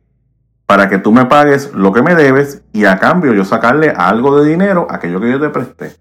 para 0.68 0.90
que 0.90 0.98
tú 0.98 1.12
me 1.12 1.24
pagues 1.24 1.72
lo 1.72 1.94
que 1.94 2.02
me 2.02 2.14
debes 2.14 2.62
y 2.74 2.84
a 2.84 2.98
cambio 2.98 3.32
yo 3.32 3.42
sacarle 3.46 3.88
algo 3.88 4.38
de 4.38 4.50
dinero 4.50 4.86
a 4.90 4.96
aquello 4.96 5.18
que 5.18 5.30
yo 5.30 5.40
te 5.40 5.48
presté. 5.48 5.96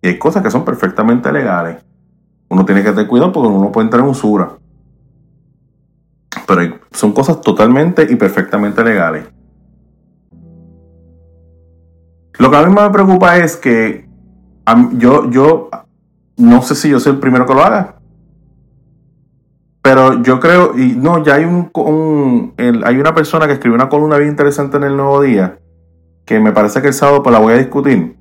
Y 0.00 0.08
hay 0.08 0.18
cosas 0.18 0.42
que 0.42 0.50
son 0.50 0.64
perfectamente 0.64 1.30
legales. 1.30 1.84
Uno 2.48 2.64
tiene 2.64 2.82
que 2.82 2.92
tener 2.92 3.06
cuidado 3.06 3.30
porque 3.30 3.50
uno 3.50 3.70
puede 3.70 3.84
entrar 3.84 4.02
en 4.02 4.08
usura. 4.08 4.52
Pero 6.46 6.78
son 6.92 7.12
cosas 7.12 7.42
totalmente 7.42 8.06
y 8.10 8.16
perfectamente 8.16 8.82
legales. 8.82 9.26
Lo 12.38 12.50
que 12.50 12.56
a 12.56 12.66
mí 12.66 12.74
me 12.74 12.88
preocupa 12.88 13.36
es 13.36 13.54
que 13.54 14.08
yo, 14.92 15.30
yo 15.30 15.68
no 16.38 16.62
sé 16.62 16.74
si 16.74 16.88
yo 16.88 16.98
soy 16.98 17.12
el 17.12 17.20
primero 17.20 17.44
que 17.44 17.52
lo 17.52 17.62
haga. 17.62 17.93
Pero 19.84 20.22
yo 20.22 20.40
creo, 20.40 20.78
y 20.78 20.94
no, 20.96 21.22
ya 21.22 21.34
hay 21.34 21.44
un, 21.44 22.54
hay 22.86 22.96
una 22.96 23.14
persona 23.14 23.46
que 23.46 23.52
escribió 23.52 23.74
una 23.74 23.90
columna 23.90 24.16
bien 24.16 24.30
interesante 24.30 24.78
en 24.78 24.84
el 24.84 24.96
Nuevo 24.96 25.20
Día, 25.20 25.58
que 26.24 26.40
me 26.40 26.52
parece 26.52 26.80
que 26.80 26.88
el 26.88 26.94
sábado 26.94 27.22
pues 27.22 27.34
la 27.34 27.38
voy 27.38 27.52
a 27.52 27.58
discutir. 27.58 28.16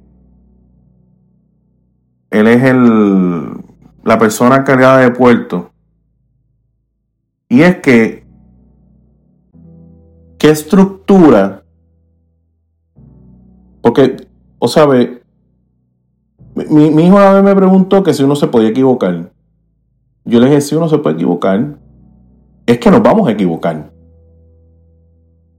Él 2.32 2.48
es 2.48 2.64
el, 2.64 3.64
la 4.04 4.20
persona 4.20 4.58
encargada 4.58 4.98
de 4.98 5.12
puerto. 5.12 5.72
Y 7.48 7.62
es 7.62 7.78
que, 7.78 8.26
¿qué 10.38 10.50
estructura? 10.50 11.64
Porque, 13.82 14.18
o 14.60 14.68
sabe, 14.68 15.24
mi, 16.56 16.92
mi 16.92 17.06
hijo 17.06 17.16
una 17.16 17.32
vez 17.32 17.44
me 17.44 17.56
preguntó 17.56 18.04
que 18.04 18.14
si 18.14 18.22
uno 18.22 18.36
se 18.36 18.48
podía 18.48 18.68
equivocar. 18.68 19.33
Yo 20.26 20.40
le 20.40 20.48
dije, 20.48 20.62
si 20.62 20.76
uno 20.76 20.88
se 20.88 20.98
puede 21.00 21.16
equivocar, 21.16 21.78
es 22.66 22.78
que 22.80 22.92
nos 22.92 23.04
vamos 23.04 23.28
a 23.28 23.32
equivocar. 23.32 23.92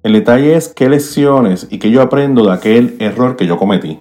El 0.02 0.12
detalle 0.12 0.54
es 0.54 0.68
qué 0.68 0.88
lecciones 0.88 1.66
y 1.70 1.78
qué 1.78 1.90
yo 1.90 2.02
aprendo 2.02 2.44
de 2.44 2.52
aquel 2.52 2.96
error 2.98 3.36
que 3.36 3.46
yo 3.46 3.58
cometí. 3.58 4.00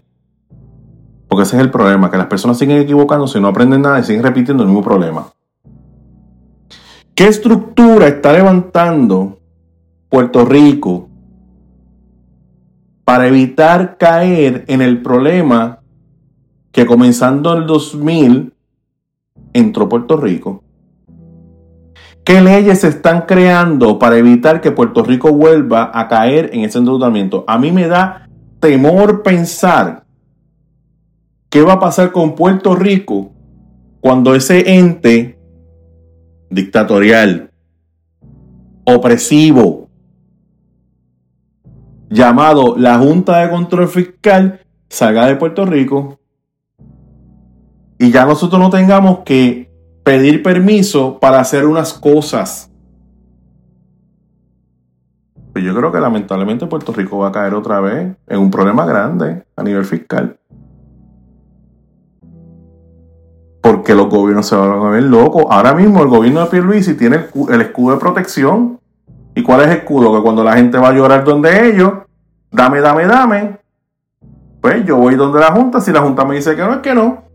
Porque 1.27 1.43
ese 1.43 1.55
es 1.55 1.61
el 1.61 1.71
problema, 1.71 2.11
que 2.11 2.17
las 2.17 2.27
personas 2.27 2.57
siguen 2.57 2.77
equivocándose, 2.77 3.39
no 3.39 3.47
aprenden 3.47 3.81
nada 3.81 3.99
y 3.99 4.03
siguen 4.03 4.23
repitiendo 4.23 4.63
el 4.63 4.69
mismo 4.69 4.83
problema. 4.83 5.27
¿Qué 7.15 7.27
estructura 7.27 8.07
está 8.07 8.33
levantando 8.33 9.39
Puerto 10.09 10.45
Rico 10.45 11.09
para 13.03 13.27
evitar 13.27 13.97
caer 13.97 14.65
en 14.67 14.81
el 14.81 15.01
problema 15.01 15.79
que 16.71 16.85
comenzando 16.85 17.53
el 17.53 17.65
2000 17.65 18.52
entró 19.53 19.87
Puerto 19.87 20.17
Rico? 20.17 20.63
¿Qué 22.23 22.41
leyes 22.41 22.79
se 22.79 22.87
están 22.87 23.23
creando 23.27 23.99
para 23.99 24.17
evitar 24.17 24.61
que 24.61 24.71
Puerto 24.71 25.03
Rico 25.03 25.33
vuelva 25.33 25.91
a 25.93 26.07
caer 26.07 26.51
en 26.53 26.61
ese 26.61 26.77
endeudamiento? 26.77 27.43
A 27.47 27.57
mí 27.57 27.71
me 27.71 27.87
da 27.87 28.29
temor 28.59 29.23
pensar 29.23 30.05
qué 31.49 31.61
va 31.61 31.73
a 31.73 31.79
pasar 31.79 32.13
con 32.13 32.35
Puerto 32.35 32.75
Rico 32.75 33.33
cuando 33.99 34.35
ese 34.35 34.77
ente 34.77 35.37
dictatorial, 36.49 37.51
opresivo, 38.85 39.89
llamado 42.09 42.75
la 42.77 42.97
Junta 42.99 43.39
de 43.39 43.49
Control 43.49 43.87
Fiscal, 43.87 44.61
salga 44.87 45.27
de 45.27 45.35
Puerto 45.35 45.65
Rico 45.65 46.19
y 48.03 48.11
ya 48.11 48.25
nosotros 48.25 48.59
no 48.59 48.69
tengamos 48.69 49.19
que 49.19 49.71
pedir 50.03 50.43
permiso 50.43 51.19
para 51.21 51.39
hacer 51.39 51.65
unas 51.65 51.93
cosas. 51.93 52.69
Pues 55.53 55.63
yo 55.63 55.73
creo 55.73 55.89
que 55.89 56.01
lamentablemente 56.01 56.67
Puerto 56.67 56.91
Rico 56.91 57.19
va 57.19 57.29
a 57.29 57.31
caer 57.31 57.53
otra 57.53 57.79
vez 57.79 58.13
en 58.27 58.39
un 58.39 58.51
problema 58.51 58.85
grande 58.85 59.45
a 59.55 59.63
nivel 59.63 59.85
fiscal. 59.85 60.37
Porque 63.61 63.95
los 63.95 64.09
gobiernos 64.09 64.47
se 64.47 64.57
van 64.57 64.71
a 64.71 64.89
ver 64.89 65.03
locos. 65.03 65.45
Ahora 65.49 65.73
mismo 65.73 66.03
el 66.03 66.09
gobierno 66.09 66.41
de 66.41 66.47
Pierluisi 66.47 66.95
tiene 66.95 67.15
el, 67.15 67.53
el 67.53 67.61
escudo 67.61 67.93
de 67.93 68.01
protección. 68.01 68.81
¿Y 69.33 69.43
cuál 69.43 69.61
es 69.61 69.67
el 69.67 69.77
escudo? 69.77 70.13
Que 70.13 70.21
cuando 70.21 70.43
la 70.43 70.57
gente 70.57 70.77
va 70.77 70.89
a 70.89 70.93
llorar 70.93 71.23
donde 71.23 71.69
ellos, 71.69 71.93
dame, 72.51 72.81
dame, 72.81 73.05
dame. 73.05 73.59
Pues 74.59 74.85
yo 74.85 74.97
voy 74.97 75.15
donde 75.15 75.39
la 75.39 75.53
Junta. 75.53 75.79
Si 75.79 75.93
la 75.93 76.01
Junta 76.01 76.25
me 76.25 76.35
dice 76.35 76.53
que 76.53 76.63
no, 76.63 76.73
es 76.73 76.79
que 76.79 76.93
no. 76.93 77.31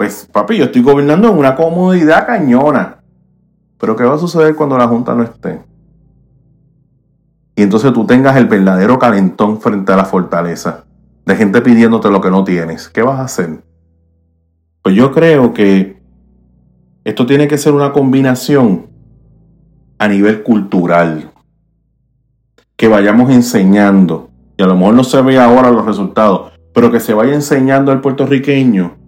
Pues 0.00 0.26
papi, 0.32 0.56
yo 0.56 0.64
estoy 0.64 0.80
gobernando 0.80 1.28
en 1.28 1.36
una 1.36 1.54
comodidad 1.54 2.26
cañona. 2.26 3.02
Pero 3.78 3.96
¿qué 3.96 4.02
va 4.02 4.14
a 4.14 4.18
suceder 4.18 4.56
cuando 4.56 4.78
la 4.78 4.88
Junta 4.88 5.14
no 5.14 5.22
esté? 5.22 5.60
Y 7.54 7.60
entonces 7.60 7.92
tú 7.92 8.06
tengas 8.06 8.34
el 8.38 8.46
verdadero 8.46 8.98
calentón 8.98 9.60
frente 9.60 9.92
a 9.92 9.96
la 9.96 10.06
fortaleza. 10.06 10.84
De 11.26 11.36
gente 11.36 11.60
pidiéndote 11.60 12.10
lo 12.10 12.22
que 12.22 12.30
no 12.30 12.44
tienes. 12.44 12.88
¿Qué 12.88 13.02
vas 13.02 13.20
a 13.20 13.24
hacer? 13.24 13.62
Pues 14.80 14.94
yo 14.94 15.12
creo 15.12 15.52
que 15.52 16.00
esto 17.04 17.26
tiene 17.26 17.46
que 17.46 17.58
ser 17.58 17.74
una 17.74 17.92
combinación 17.92 18.86
a 19.98 20.08
nivel 20.08 20.42
cultural. 20.42 21.30
Que 22.74 22.88
vayamos 22.88 23.30
enseñando. 23.30 24.30
Y 24.56 24.62
a 24.62 24.66
lo 24.66 24.76
mejor 24.76 24.94
no 24.94 25.04
se 25.04 25.20
ve 25.20 25.38
ahora 25.38 25.70
los 25.70 25.84
resultados. 25.84 26.52
Pero 26.72 26.90
que 26.90 27.00
se 27.00 27.12
vaya 27.12 27.34
enseñando 27.34 27.92
al 27.92 28.00
puertorriqueño 28.00 28.99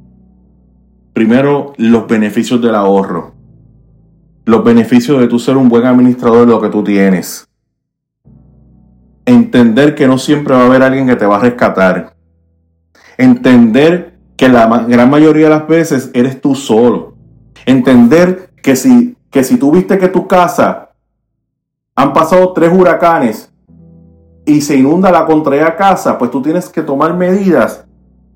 primero 1.12 1.72
los 1.76 2.06
beneficios 2.06 2.60
del 2.60 2.74
ahorro. 2.74 3.34
los 4.44 4.64
beneficios 4.64 5.20
de 5.20 5.28
tú 5.28 5.38
ser 5.38 5.56
un 5.56 5.68
buen 5.68 5.86
administrador 5.86 6.40
de 6.40 6.52
lo 6.52 6.60
que 6.60 6.68
tú 6.68 6.82
tienes. 6.82 7.48
Entender 9.24 9.94
que 9.94 10.08
no 10.08 10.18
siempre 10.18 10.52
va 10.52 10.62
a 10.62 10.66
haber 10.66 10.82
alguien 10.82 11.06
que 11.06 11.14
te 11.14 11.26
va 11.26 11.36
a 11.36 11.40
rescatar. 11.40 12.16
Entender 13.16 14.18
que 14.36 14.48
la 14.48 14.66
gran 14.88 15.08
mayoría 15.08 15.44
de 15.44 15.50
las 15.50 15.68
veces 15.68 16.10
eres 16.12 16.40
tú 16.40 16.56
solo. 16.56 17.14
Entender 17.66 18.50
que 18.60 18.74
si, 18.74 19.16
que 19.30 19.44
si 19.44 19.58
tú 19.58 19.70
viste 19.70 19.96
que 19.96 20.08
tu 20.08 20.26
casa 20.26 20.90
han 21.94 22.12
pasado 22.12 22.52
tres 22.52 22.72
huracanes 22.72 23.52
y 24.44 24.60
se 24.60 24.76
inunda 24.76 25.12
la 25.12 25.24
contraria 25.24 25.76
casa, 25.76 26.18
pues 26.18 26.32
tú 26.32 26.42
tienes 26.42 26.68
que 26.68 26.82
tomar 26.82 27.14
medidas 27.14 27.86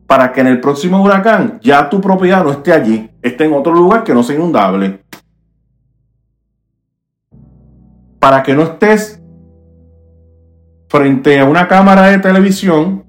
para 0.07 0.33
que 0.33 0.41
en 0.41 0.47
el 0.47 0.61
próximo 0.61 1.03
huracán 1.03 1.59
ya 1.63 1.89
tu 1.89 2.01
propiedad 2.01 2.45
no 2.45 2.53
esté 2.53 2.73
allí, 2.73 3.11
esté 3.23 3.45
en 3.45 3.53
otro 3.53 3.73
lugar 3.73 4.05
que 4.05 4.15
no 4.15 4.23
sea 4.23 4.37
inundable. 4.37 5.01
Para 8.19 8.43
que 8.43 8.55
no 8.55 8.63
estés 8.63 9.21
frente 10.89 11.39
a 11.39 11.45
una 11.45 11.67
cámara 11.67 12.07
de 12.07 12.19
televisión 12.19 13.05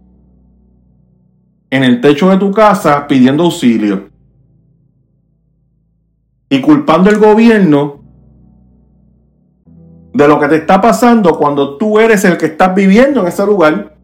en 1.70 1.84
el 1.84 2.02
techo 2.02 2.30
de 2.30 2.38
tu 2.38 2.52
casa 2.52 3.08
pidiendo 3.08 3.44
auxilio 3.44 4.10
y 6.50 6.62
culpando 6.62 7.10
al 7.10 7.18
gobierno 7.18 8.04
de 10.14 10.28
lo 10.28 10.40
que 10.40 10.48
te 10.48 10.56
está 10.56 10.82
pasando 10.82 11.38
cuando 11.38 11.78
tú 11.78 12.00
eres 12.00 12.26
el 12.26 12.38
que 12.38 12.48
estás 12.48 12.74
viviendo 12.74 13.22
en 13.22 13.28
ese 13.28 13.46
lugar. 13.46 13.97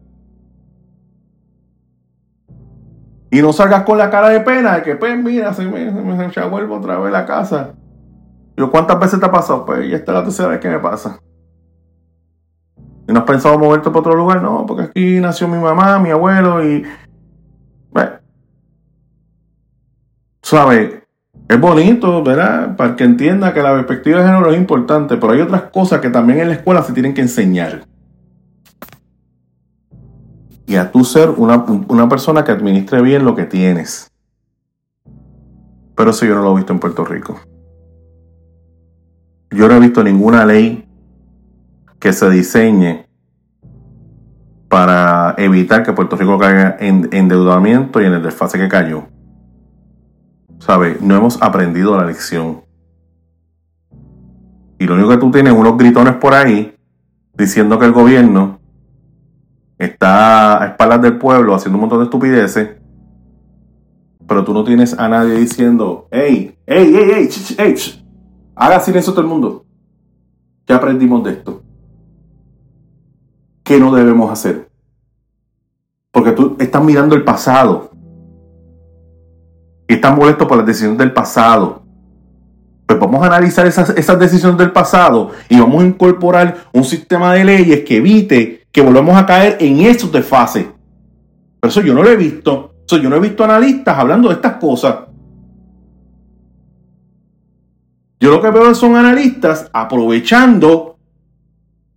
Y 3.34 3.42
no 3.42 3.52
salgas 3.52 3.82
con 3.82 3.98
la 3.98 4.10
cara 4.10 4.28
de 4.28 4.38
pena 4.38 4.76
de 4.76 4.82
que, 4.82 4.94
pues, 4.94 5.18
mira, 5.18 5.52
se 5.52 5.64
me, 5.64 6.32
se 6.32 6.40
vuelvo 6.42 6.76
otra 6.76 6.98
vez 6.98 7.08
a 7.08 7.18
la 7.18 7.26
casa. 7.26 7.72
Yo, 8.56 8.70
¿cuántas 8.70 9.00
veces 9.00 9.18
te 9.18 9.26
ha 9.26 9.32
pasado? 9.32 9.66
Pues, 9.66 9.90
ya 9.90 9.96
está 9.96 10.12
la 10.12 10.22
tercera 10.22 10.50
vez 10.50 10.60
que 10.60 10.68
me 10.68 10.78
pasa. 10.78 11.18
¿Y 13.08 13.12
no 13.12 13.18
has 13.18 13.24
pensado 13.24 13.58
moverte 13.58 13.90
para 13.90 13.98
otro 13.98 14.14
lugar? 14.14 14.40
No, 14.40 14.64
porque 14.66 14.84
aquí 14.84 15.18
nació 15.18 15.48
mi 15.48 15.58
mamá, 15.58 15.98
mi 15.98 16.10
abuelo 16.10 16.64
y... 16.64 16.84
Bueno. 17.90 18.12
¿Sabes? 20.40 21.02
Es 21.48 21.60
bonito, 21.60 22.22
¿verdad? 22.22 22.76
Para 22.76 22.94
que 22.94 23.02
entienda 23.02 23.52
que 23.52 23.64
la 23.64 23.72
perspectiva 23.72 24.20
de 24.20 24.26
género 24.26 24.52
es 24.52 24.56
importante, 24.56 25.16
pero 25.16 25.32
hay 25.32 25.40
otras 25.40 25.62
cosas 25.72 26.00
que 26.00 26.10
también 26.10 26.38
en 26.38 26.48
la 26.50 26.54
escuela 26.54 26.84
se 26.84 26.92
tienen 26.92 27.12
que 27.12 27.22
enseñar 27.22 27.82
y 30.66 30.76
a 30.76 30.90
tú 30.90 31.04
ser 31.04 31.30
una, 31.30 32.08
persona 32.08 32.44
que 32.44 32.52
administre 32.52 33.02
bien 33.02 33.24
lo 33.24 33.34
que 33.34 33.44
tienes. 33.44 34.10
Pero 35.94 36.10
eso 36.10 36.24
yo 36.24 36.34
no 36.34 36.42
lo 36.42 36.52
he 36.52 36.56
visto 36.56 36.72
en 36.72 36.80
Puerto 36.80 37.04
Rico. 37.04 37.40
Yo 39.50 39.68
no 39.68 39.76
he 39.76 39.80
visto 39.80 40.02
ninguna 40.02 40.44
ley 40.44 40.88
que 42.00 42.12
se 42.12 42.28
diseñe 42.30 43.06
para 44.68 45.34
evitar 45.38 45.84
que 45.84 45.92
Puerto 45.92 46.16
Rico 46.16 46.38
caiga 46.38 46.76
en 46.80 47.08
endeudamiento 47.12 48.00
y 48.00 48.06
en 48.06 48.14
el 48.14 48.22
desfase 48.22 48.58
que 48.58 48.68
cayó. 48.68 49.04
¿Sabes? 50.58 51.00
No 51.00 51.14
hemos 51.14 51.40
aprendido 51.42 51.96
la 51.96 52.06
lección. 52.06 52.62
Y 54.78 54.86
lo 54.86 54.94
único 54.94 55.10
que 55.10 55.18
tú 55.18 55.30
tienes 55.30 55.52
unos 55.52 55.76
gritones 55.76 56.14
por 56.14 56.34
ahí 56.34 56.74
diciendo 57.36 57.78
que 57.78 57.84
el 57.84 57.92
gobierno 57.92 58.60
está 59.84 60.62
a 60.62 60.66
espaldas 60.66 61.02
del 61.02 61.18
pueblo 61.18 61.54
haciendo 61.54 61.76
un 61.76 61.82
montón 61.82 61.98
de 61.98 62.04
estupideces, 62.04 62.70
pero 64.26 64.44
tú 64.44 64.54
no 64.54 64.64
tienes 64.64 64.98
a 64.98 65.08
nadie 65.08 65.34
diciendo, 65.34 66.08
hey, 66.10 66.56
hey, 66.66 66.92
hey, 66.94 67.28
hey, 67.28 67.54
hey, 67.58 67.74
haga 68.54 68.80
silencio 68.80 69.12
todo 69.12 69.22
el 69.22 69.28
mundo. 69.28 69.64
¿Qué 70.66 70.72
aprendimos 70.72 71.22
de 71.24 71.32
esto? 71.32 71.62
¿Qué 73.62 73.78
no 73.78 73.94
debemos 73.94 74.30
hacer? 74.30 74.70
Porque 76.10 76.32
tú 76.32 76.56
estás 76.58 76.82
mirando 76.82 77.14
el 77.14 77.24
pasado. 77.24 77.90
Y 79.86 79.94
estás 79.94 80.16
molesto 80.16 80.46
por 80.48 80.56
las 80.56 80.66
decisiones 80.66 80.98
del 80.98 81.12
pasado. 81.12 81.82
Pues 82.86 82.98
vamos 82.98 83.22
a 83.22 83.26
analizar 83.26 83.66
esas, 83.66 83.90
esas 83.90 84.18
decisiones 84.18 84.58
del 84.58 84.72
pasado 84.72 85.30
y 85.48 85.58
vamos 85.58 85.82
a 85.82 85.86
incorporar 85.86 86.68
un 86.72 86.84
sistema 86.84 87.34
de 87.34 87.44
leyes 87.44 87.84
que 87.84 87.96
evite 87.96 88.63
que 88.74 88.82
volvemos 88.82 89.16
a 89.16 89.24
caer 89.24 89.56
en 89.60 89.82
esos 89.82 90.10
desfases. 90.10 90.66
Pero 91.60 91.70
eso 91.70 91.80
yo 91.80 91.94
no 91.94 92.02
lo 92.02 92.10
he 92.10 92.16
visto. 92.16 92.74
Eso 92.84 92.96
yo 92.96 93.08
no 93.08 93.14
he 93.14 93.20
visto 93.20 93.44
analistas 93.44 93.96
hablando 93.96 94.28
de 94.28 94.34
estas 94.34 94.56
cosas. 94.56 94.96
Yo 98.18 98.32
lo 98.32 98.42
que 98.42 98.50
veo 98.50 98.74
son 98.74 98.96
analistas 98.96 99.70
aprovechando 99.72 100.98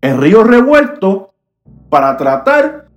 el 0.02 0.18
río 0.20 0.44
revuelto 0.44 1.34
para 1.90 2.16
tratar 2.16 2.90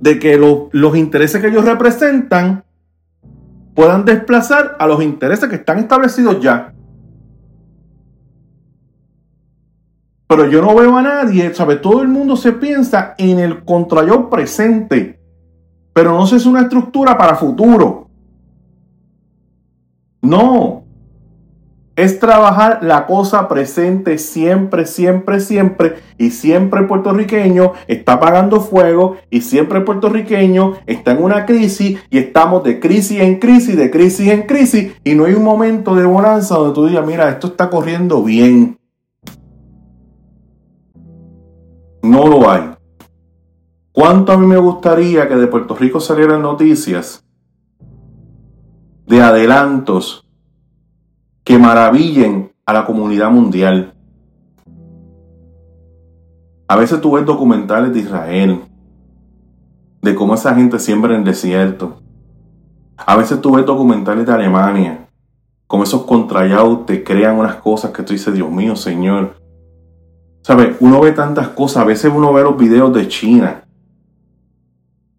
de 0.00 0.18
que 0.18 0.38
los 0.38 0.96
intereses 0.96 1.42
que 1.42 1.48
ellos 1.48 1.66
representan 1.66 2.64
puedan 3.74 4.06
desplazar 4.06 4.76
a 4.78 4.86
los 4.86 5.02
intereses 5.02 5.46
que 5.50 5.56
están 5.56 5.78
establecidos 5.78 6.40
ya. 6.40 6.72
Pero 10.30 10.46
yo 10.46 10.62
no 10.62 10.76
veo 10.76 10.96
a 10.96 11.02
nadie, 11.02 11.52
¿sabe? 11.52 11.74
Todo 11.74 12.02
el 12.02 12.06
mundo 12.08 12.36
se 12.36 12.52
piensa 12.52 13.16
en 13.18 13.40
el 13.40 13.64
contrayo 13.64 14.30
presente, 14.30 15.18
pero 15.92 16.12
no 16.12 16.24
es 16.24 16.46
una 16.46 16.60
estructura 16.60 17.18
para 17.18 17.34
futuro. 17.34 18.06
No. 20.22 20.84
Es 21.96 22.20
trabajar 22.20 22.78
la 22.80 23.06
cosa 23.06 23.48
presente 23.48 24.18
siempre, 24.18 24.86
siempre, 24.86 25.40
siempre. 25.40 25.96
Y 26.16 26.30
siempre 26.30 26.84
puertorriqueño 26.84 27.72
está 27.88 28.20
pagando 28.20 28.60
fuego. 28.60 29.16
Y 29.30 29.40
siempre 29.40 29.80
puertorriqueño 29.80 30.74
está 30.86 31.10
en 31.10 31.24
una 31.24 31.44
crisis. 31.44 31.98
Y 32.08 32.18
estamos 32.18 32.62
de 32.62 32.78
crisis 32.78 33.18
en 33.18 33.40
crisis, 33.40 33.76
de 33.76 33.90
crisis 33.90 34.28
en 34.28 34.42
crisis. 34.42 34.92
Y 35.02 35.16
no 35.16 35.24
hay 35.24 35.34
un 35.34 35.42
momento 35.42 35.96
de 35.96 36.04
bonanza 36.04 36.54
donde 36.54 36.74
tú 36.74 36.86
digas, 36.86 37.04
mira, 37.04 37.28
esto 37.30 37.48
está 37.48 37.68
corriendo 37.68 38.22
bien. 38.22 38.79
No 42.02 42.26
lo 42.26 42.50
hay. 42.50 42.70
¿Cuánto 43.92 44.32
a 44.32 44.38
mí 44.38 44.46
me 44.46 44.56
gustaría 44.56 45.28
que 45.28 45.36
de 45.36 45.46
Puerto 45.46 45.74
Rico 45.74 46.00
salieran 46.00 46.42
noticias 46.42 47.26
de 49.06 49.20
adelantos 49.20 50.26
que 51.44 51.58
maravillen 51.58 52.52
a 52.64 52.72
la 52.72 52.86
comunidad 52.86 53.30
mundial? 53.30 53.94
A 56.68 56.76
veces 56.76 57.00
tú 57.00 57.12
ves 57.12 57.26
documentales 57.26 57.92
de 57.92 57.98
Israel, 57.98 58.60
de 60.02 60.14
cómo 60.14 60.34
esa 60.34 60.54
gente 60.54 60.78
siembra 60.78 61.14
en 61.14 61.18
el 61.18 61.24
desierto. 61.24 62.00
A 62.96 63.16
veces 63.16 63.40
tú 63.40 63.56
ves 63.56 63.66
documentales 63.66 64.24
de 64.24 64.32
Alemania, 64.32 65.08
cómo 65.66 65.82
esos 65.82 66.04
contrayados 66.04 66.86
te 66.86 67.02
crean 67.02 67.36
unas 67.38 67.56
cosas 67.56 67.90
que 67.90 68.04
tú 68.04 68.12
dices, 68.12 68.32
Dios 68.32 68.50
mío, 68.50 68.76
Señor, 68.76 69.39
¿Sabes? 70.42 70.76
Uno 70.80 71.00
ve 71.00 71.12
tantas 71.12 71.48
cosas, 71.48 71.82
a 71.82 71.86
veces 71.86 72.10
uno 72.14 72.32
ve 72.32 72.42
los 72.42 72.56
videos 72.56 72.94
de 72.94 73.08
China, 73.08 73.64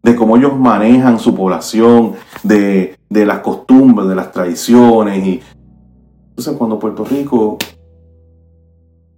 de 0.01 0.15
cómo 0.15 0.37
ellos 0.37 0.57
manejan 0.57 1.19
su 1.19 1.35
población, 1.35 2.13
de, 2.43 2.97
las 3.09 3.39
costumbres, 3.39 4.07
de 4.07 4.15
las 4.15 4.31
tradiciones. 4.31 5.25
Y... 5.25 5.41
Entonces 6.29 6.55
cuando 6.57 6.79
Puerto 6.79 7.05
Rico, 7.05 7.57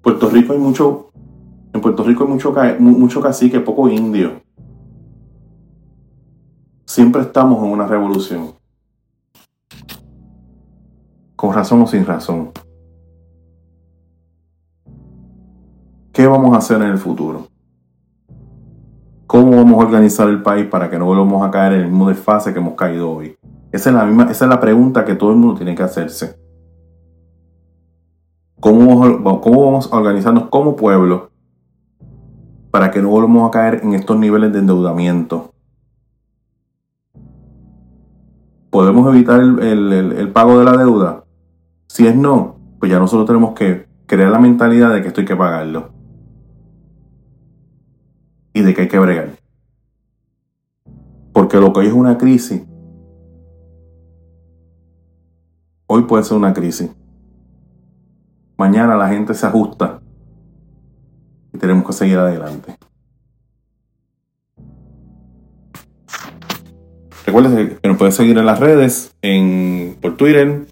Puerto 0.02 0.30
Rico 0.30 0.54
hay 0.54 0.60
mucho, 0.60 1.10
en 1.72 1.80
Puerto 1.80 2.04
Rico 2.04 2.26
hay 2.26 2.30
mucho, 2.30 2.54
mucho 2.80 3.22
cacique, 3.22 3.60
poco 3.62 3.88
indio. 3.88 4.42
Siempre 6.86 7.22
estamos 7.22 7.64
en 7.64 7.72
una 7.72 7.88
revolución. 7.88 8.54
Con 11.36 11.54
razón 11.54 11.82
o 11.82 11.88
sin 11.88 12.06
razón. 12.06 12.52
¿Qué 16.14 16.28
vamos 16.28 16.54
a 16.54 16.60
hacer 16.60 16.80
en 16.80 16.90
el 16.90 17.00
futuro? 17.00 17.48
¿Cómo 19.26 19.58
vamos 19.58 19.82
a 19.82 19.88
organizar 19.88 20.30
el 20.30 20.44
país 20.44 20.68
para 20.68 20.88
que 20.88 21.00
no 21.00 21.06
volvamos 21.06 21.44
a 21.44 21.50
caer 21.50 21.74
en 21.74 21.80
el 21.80 21.88
mismo 21.88 22.08
desfase 22.08 22.54
que 22.54 22.60
hemos 22.60 22.76
caído 22.76 23.10
hoy? 23.10 23.36
Esa 23.72 23.90
es 23.90 23.96
la, 23.96 24.06
misma, 24.06 24.30
esa 24.30 24.46
es 24.46 24.50
la 24.50 24.60
pregunta 24.60 25.06
que 25.06 25.16
todo 25.16 25.32
el 25.32 25.38
mundo 25.38 25.56
tiene 25.56 25.74
que 25.74 25.82
hacerse. 25.82 26.36
¿Cómo, 28.60 29.42
¿Cómo 29.42 29.66
vamos 29.66 29.92
a 29.92 29.98
organizarnos 29.98 30.50
como 30.50 30.76
pueblo 30.76 31.32
para 32.70 32.92
que 32.92 33.02
no 33.02 33.10
volvamos 33.10 33.48
a 33.48 33.52
caer 33.52 33.82
en 33.84 33.96
estos 33.96 34.16
niveles 34.16 34.54
de 34.54 34.60
endeudamiento? 34.60 35.52
¿Podemos 38.70 39.12
evitar 39.12 39.40
el 39.42 40.32
pago 40.32 40.60
de 40.60 40.66
la 40.66 40.78
deuda? 40.78 41.24
Si 41.88 42.06
es 42.06 42.16
no, 42.16 42.58
pues 42.80 42.92
ya 42.92 43.00
nosotros 43.00 43.26
tenemos 43.26 43.56
que 43.56 43.88
crear 44.06 44.30
la 44.30 44.38
mentalidad 44.38 44.94
de 44.94 45.02
que 45.02 45.08
esto 45.08 45.22
hay 45.22 45.26
que 45.26 45.36
pagarlo 45.36 46.03
y 48.54 48.62
de 48.62 48.74
que 48.74 48.82
hay 48.84 48.88
que 48.88 49.00
bregar. 49.00 49.32
Porque 51.34 51.58
lo 51.60 51.74
que 51.74 51.80
hoy 51.82 51.88
es 51.88 51.94
una 51.94 52.18
crisis, 52.18 52.62
hoy 55.88 56.04
puede 56.04 56.24
ser 56.24 56.38
una 56.38 56.54
crisis. 56.54 56.92
mañana 58.58 58.96
la 58.96 59.10
gente 59.10 59.34
se 59.34 59.46
ajusta 59.46 60.00
y 61.54 61.58
tenemos 61.58 61.86
que 61.86 61.94
seguir 61.94 62.18
adelante. 62.18 62.76
Recuerden 67.26 67.78
que 67.82 67.88
nos 67.88 67.98
pueden 67.98 68.14
seguir 68.14 68.38
en 68.38 68.46
las 68.46 68.60
redes, 68.60 69.16
en, 69.22 69.98
por 70.02 70.18
Twitter, 70.18 70.66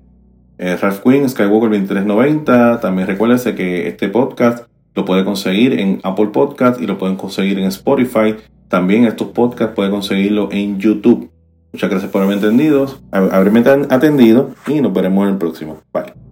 eh, 0.58 0.78
Ralph 0.78 1.02
Quinn, 1.02 1.28
Skywalker 1.28 1.70
2390. 1.70 2.80
También 2.80 3.08
recuérdense 3.08 3.56
que 3.56 3.88
este 3.88 4.10
podcast 4.10 4.71
lo 4.96 5.06
puede 5.06 5.24
conseguir 5.24 5.80
en 5.80 6.00
Apple 6.04 6.28
Podcast 6.28 6.82
y 6.82 6.88
lo 6.88 6.98
pueden 6.98 7.16
conseguir 7.16 7.60
en 7.60 7.66
Spotify. 7.66 8.36
También 8.68 9.06
estos 9.06 9.28
podcasts 9.30 9.76
pueden 9.76 9.92
conseguirlo 9.92 10.50
en 10.52 10.80
YouTube. 10.80 11.30
Muchas 11.74 11.90
gracias 11.90 12.12
por 12.12 12.22
haberme 12.22 12.42
entendido, 12.42 12.88
haberme 13.12 13.64
atendido 13.90 14.52
y 14.68 14.82
nos 14.82 14.94
veremos 14.94 15.24
en 15.26 15.34
el 15.34 15.38
próximo. 15.38 15.78
Bye. 15.94 16.31